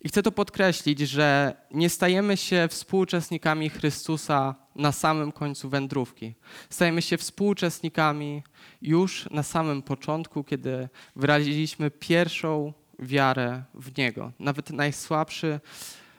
I 0.00 0.08
chcę 0.08 0.22
to 0.22 0.32
podkreślić, 0.32 0.98
że 0.98 1.56
nie 1.70 1.90
stajemy 1.90 2.36
się 2.36 2.68
współuczestnikami 2.70 3.70
Chrystusa 3.70 4.54
na 4.74 4.92
samym 4.92 5.32
końcu 5.32 5.68
wędrówki. 5.68 6.34
Stajemy 6.70 7.02
się 7.02 7.16
współuczestnikami 7.16 8.42
już 8.82 9.30
na 9.30 9.42
samym 9.42 9.82
początku, 9.82 10.44
kiedy 10.44 10.88
wyraziliśmy 11.16 11.90
pierwszą 11.90 12.72
wiarę 13.02 13.62
w 13.74 13.98
Niego. 13.98 14.32
Nawet 14.38 14.70
najsłabszy, 14.70 15.60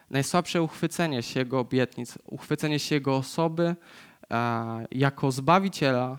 najsłabsze 0.10 0.62
uchwycenie 0.62 1.24
się 1.24 1.39
Jego 1.39 1.60
obietnic, 1.60 2.17
uchwycenie 2.26 2.80
się 2.80 2.96
Jego 2.96 3.15
osoby 3.15 3.76
e, 4.32 4.86
jako 4.91 5.32
Zbawiciela 5.32 6.17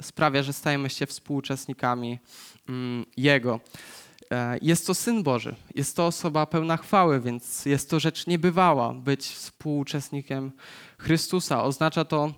sprawia, 0.00 0.42
że 0.42 0.52
stajemy 0.52 0.90
się 0.90 1.06
współuczestnikami 1.06 2.18
mm, 2.68 3.04
Jego. 3.16 3.60
E, 4.30 4.58
jest 4.62 4.86
to 4.86 4.94
Syn 4.94 5.22
Boży, 5.22 5.54
jest 5.74 5.96
to 5.96 6.06
osoba 6.06 6.46
pełna 6.46 6.76
chwały, 6.76 7.20
więc 7.20 7.66
jest 7.66 7.90
to 7.90 8.00
rzecz 8.00 8.26
niebywała 8.26 8.94
być 8.94 9.26
współuczestnikiem 9.28 10.52
Chrystusa. 10.98 11.64
Oznacza 11.64 12.04
to 12.04 12.32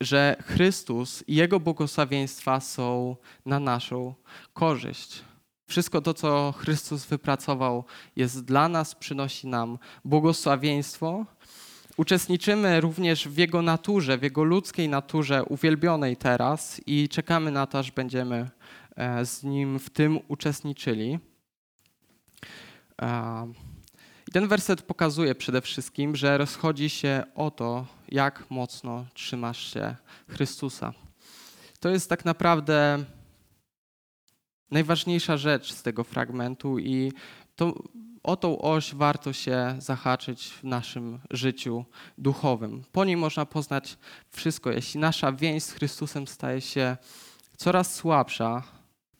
że 0.00 0.36
Chrystus 0.46 1.24
i 1.26 1.34
Jego 1.34 1.60
błogosławieństwa 1.60 2.60
są 2.60 3.16
na 3.46 3.60
naszą 3.60 4.14
korzyść. 4.52 5.22
Wszystko 5.70 6.00
to, 6.00 6.14
co 6.14 6.54
Chrystus 6.58 7.04
wypracował, 7.04 7.84
jest 8.16 8.44
dla 8.44 8.68
nas, 8.68 8.94
przynosi 8.94 9.46
nam 9.46 9.78
błogosławieństwo. 10.04 11.26
Uczestniczymy 11.96 12.80
również 12.80 13.28
w 13.28 13.38
Jego 13.38 13.62
naturze, 13.62 14.18
w 14.18 14.22
Jego 14.22 14.44
ludzkiej 14.44 14.88
naturze, 14.88 15.44
uwielbionej 15.44 16.16
teraz 16.16 16.80
i 16.86 17.08
czekamy 17.08 17.50
na 17.50 17.66
to, 17.66 17.78
aż 17.78 17.90
będziemy 17.90 18.50
e, 18.96 19.26
z 19.26 19.42
Nim 19.42 19.78
w 19.78 19.90
tym 19.90 20.18
uczestniczyli. 20.28 21.18
E, 23.02 23.52
I 24.28 24.32
ten 24.32 24.48
werset 24.48 24.82
pokazuje 24.82 25.34
przede 25.34 25.60
wszystkim, 25.60 26.16
że 26.16 26.38
rozchodzi 26.38 26.90
się 26.90 27.22
o 27.34 27.50
to, 27.50 27.86
jak 28.08 28.50
mocno 28.50 29.06
trzymasz 29.14 29.72
się 29.72 29.96
Chrystusa. 30.28 30.92
To 31.80 31.88
jest 31.88 32.08
tak 32.08 32.24
naprawdę 32.24 33.04
najważniejsza 34.70 35.36
rzecz 35.36 35.72
z 35.72 35.82
tego 35.82 36.04
fragmentu 36.04 36.78
i 36.78 37.12
to, 37.56 37.82
o 38.22 38.36
tą 38.36 38.58
oś 38.58 38.94
warto 38.94 39.32
się 39.32 39.76
zahaczyć 39.78 40.48
w 40.48 40.64
naszym 40.64 41.18
życiu 41.30 41.84
duchowym. 42.18 42.84
Po 42.92 43.04
niej 43.04 43.16
można 43.16 43.46
poznać 43.46 43.98
wszystko. 44.30 44.70
Jeśli 44.70 45.00
nasza 45.00 45.32
więź 45.32 45.62
z 45.62 45.72
Chrystusem 45.72 46.26
staje 46.26 46.60
się 46.60 46.96
coraz 47.56 47.94
słabsza, 47.94 48.62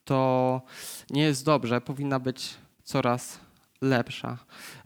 to 0.05 0.63
nie 1.11 1.23
jest 1.23 1.45
dobrze, 1.45 1.81
powinna 1.81 2.19
być 2.19 2.55
coraz 2.85 3.41
lepsza. 3.81 4.39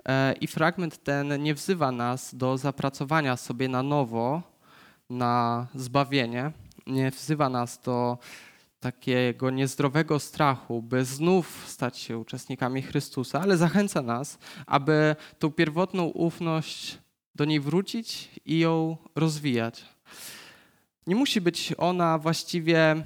E, 0.09 0.33
I 0.41 0.47
fragment 0.47 1.03
ten 1.03 1.43
nie 1.43 1.55
wzywa 1.55 1.93
nas 1.93 2.35
do 2.35 2.59
zapracowania 2.59 3.37
sobie 3.37 3.69
na 3.69 3.83
nowo 3.83 4.55
na 5.11 5.67
zbawienie, 5.75 6.53
nie 6.87 7.11
wzywa 7.11 7.49
nas 7.49 7.81
do 7.85 8.19
takiego 8.85 9.51
niezdrowego 9.51 10.19
strachu, 10.19 10.83
by 10.83 11.05
znów 11.05 11.65
stać 11.67 11.99
się 11.99 12.19
uczestnikami 12.19 12.83
Chrystusa, 12.83 13.41
ale 13.41 13.57
zachęca 13.57 14.03
nas, 14.03 14.39
aby 14.67 15.17
tą 15.39 15.51
pierwotną 15.51 16.05
ufność 16.05 16.99
do 17.35 17.45
niej 17.45 17.61
wrócić 17.61 18.31
i 18.47 18.59
ją 18.59 18.97
rozwijać. 19.15 19.85
Nie 21.07 21.17
musi 21.17 21.41
być 21.41 21.75
ona 21.79 22.19
właściwie 22.19 23.05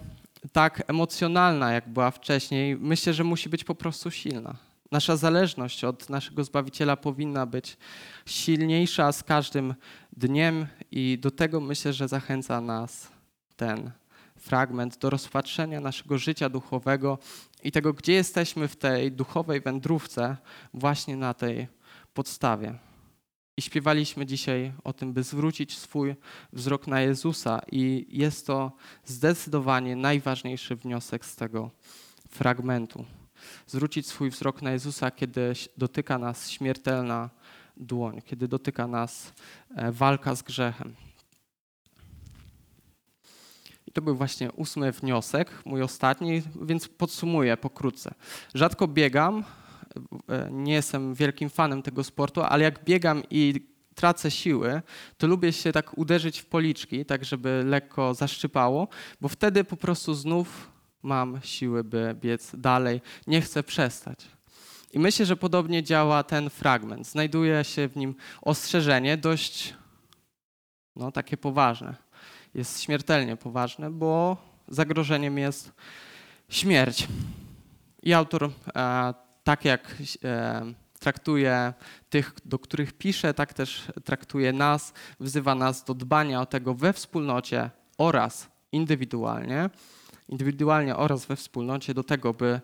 tak 0.52 0.82
emocjonalna, 0.86 1.72
jak 1.72 1.88
była 1.88 2.10
wcześniej. 2.10 2.76
Myślę, 2.76 3.14
że 3.14 3.24
musi 3.24 3.48
być 3.48 3.64
po 3.64 3.74
prostu 3.74 4.10
silna. 4.10 4.56
Nasza 4.92 5.16
zależność 5.16 5.84
od 5.84 6.10
naszego 6.10 6.44
Zbawiciela 6.44 6.96
powinna 6.96 7.46
być 7.46 7.76
silniejsza 8.26 9.12
z 9.12 9.22
każdym 9.22 9.74
dniem, 10.16 10.66
i 10.90 11.18
do 11.20 11.30
tego 11.30 11.60
myślę, 11.60 11.92
że 11.92 12.08
zachęca 12.08 12.60
nas 12.60 13.08
ten 13.56 13.90
fragment 14.38 14.98
do 14.98 15.10
rozpatrzenia 15.10 15.80
naszego 15.80 16.18
życia 16.18 16.48
duchowego 16.48 17.18
i 17.62 17.72
tego, 17.72 17.92
gdzie 17.92 18.12
jesteśmy 18.12 18.68
w 18.68 18.76
tej 18.76 19.12
duchowej 19.12 19.60
wędrówce, 19.60 20.36
właśnie 20.74 21.16
na 21.16 21.34
tej 21.34 21.68
podstawie. 22.14 22.74
I 23.56 23.62
śpiewaliśmy 23.62 24.26
dzisiaj 24.26 24.72
o 24.84 24.92
tym, 24.92 25.12
by 25.12 25.22
zwrócić 25.22 25.78
swój 25.78 26.14
wzrok 26.52 26.86
na 26.86 27.00
Jezusa, 27.00 27.60
i 27.72 28.06
jest 28.08 28.46
to 28.46 28.72
zdecydowanie 29.04 29.96
najważniejszy 29.96 30.76
wniosek 30.76 31.24
z 31.24 31.36
tego 31.36 31.70
fragmentu. 32.28 33.04
Zwrócić 33.66 34.06
swój 34.06 34.30
wzrok 34.30 34.62
na 34.62 34.70
Jezusa, 34.70 35.10
kiedy 35.10 35.52
dotyka 35.76 36.18
nas 36.18 36.50
śmiertelna 36.50 37.30
dłoń, 37.76 38.22
kiedy 38.22 38.48
dotyka 38.48 38.86
nas 38.86 39.32
e, 39.76 39.92
walka 39.92 40.34
z 40.34 40.42
grzechem. 40.42 41.07
To 43.98 44.02
był 44.02 44.16
właśnie 44.16 44.52
ósmy 44.52 44.92
wniosek, 44.92 45.50
mój 45.64 45.82
ostatni, 45.82 46.42
więc 46.62 46.88
podsumuję 46.88 47.56
pokrótce. 47.56 48.14
Rzadko 48.54 48.88
biegam, 48.88 49.44
e, 50.28 50.48
nie 50.52 50.72
jestem 50.72 51.14
wielkim 51.14 51.50
fanem 51.50 51.82
tego 51.82 52.04
sportu, 52.04 52.42
ale 52.42 52.64
jak 52.64 52.84
biegam 52.84 53.22
i 53.30 53.66
tracę 53.94 54.30
siły, 54.30 54.82
to 55.16 55.26
lubię 55.26 55.52
się 55.52 55.72
tak 55.72 55.98
uderzyć 55.98 56.38
w 56.38 56.46
policzki, 56.46 57.04
tak 57.04 57.24
żeby 57.24 57.62
lekko 57.66 58.14
zaszczypało, 58.14 58.88
bo 59.20 59.28
wtedy 59.28 59.64
po 59.64 59.76
prostu 59.76 60.14
znów 60.14 60.70
mam 61.02 61.40
siły, 61.42 61.84
by 61.84 62.16
biec 62.20 62.50
dalej. 62.54 63.00
Nie 63.26 63.40
chcę 63.40 63.62
przestać. 63.62 64.26
I 64.92 64.98
myślę, 64.98 65.26
że 65.26 65.36
podobnie 65.36 65.82
działa 65.82 66.22
ten 66.22 66.50
fragment. 66.50 67.06
Znajduje 67.06 67.64
się 67.64 67.88
w 67.88 67.96
nim 67.96 68.14
ostrzeżenie 68.42 69.16
dość 69.16 69.74
no, 70.96 71.12
takie 71.12 71.36
poważne 71.36 72.07
jest 72.54 72.82
śmiertelnie 72.82 73.36
poważne, 73.36 73.90
bo 73.90 74.36
zagrożeniem 74.68 75.38
jest 75.38 75.72
śmierć. 76.48 77.08
I 78.02 78.12
autor, 78.12 78.50
e, 78.76 79.14
tak 79.44 79.64
jak 79.64 79.96
e, 80.24 80.62
traktuje 80.98 81.72
tych, 82.10 82.34
do 82.44 82.58
których 82.58 82.92
pisze, 82.92 83.34
tak 83.34 83.54
też 83.54 83.92
traktuje 84.04 84.52
nas, 84.52 84.92
wzywa 85.20 85.54
nas 85.54 85.84
do 85.84 85.94
dbania 85.94 86.40
o 86.40 86.46
tego 86.46 86.74
we 86.74 86.92
wspólnocie 86.92 87.70
oraz 87.98 88.50
indywidualnie, 88.72 89.70
indywidualnie 90.28 90.96
oraz 90.96 91.26
we 91.26 91.36
wspólnocie, 91.36 91.94
do 91.94 92.04
tego, 92.04 92.34
by 92.34 92.60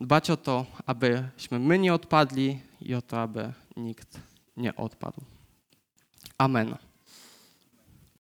dbać 0.00 0.30
o 0.30 0.36
to, 0.36 0.66
abyśmy 0.86 1.58
my 1.58 1.78
nie 1.78 1.94
odpadli 1.94 2.60
i 2.80 2.94
o 2.94 3.02
to, 3.02 3.20
aby 3.20 3.52
nikt 3.76 4.20
nie 4.56 4.76
odpadł. 4.76 5.20
Amen. 6.38 6.87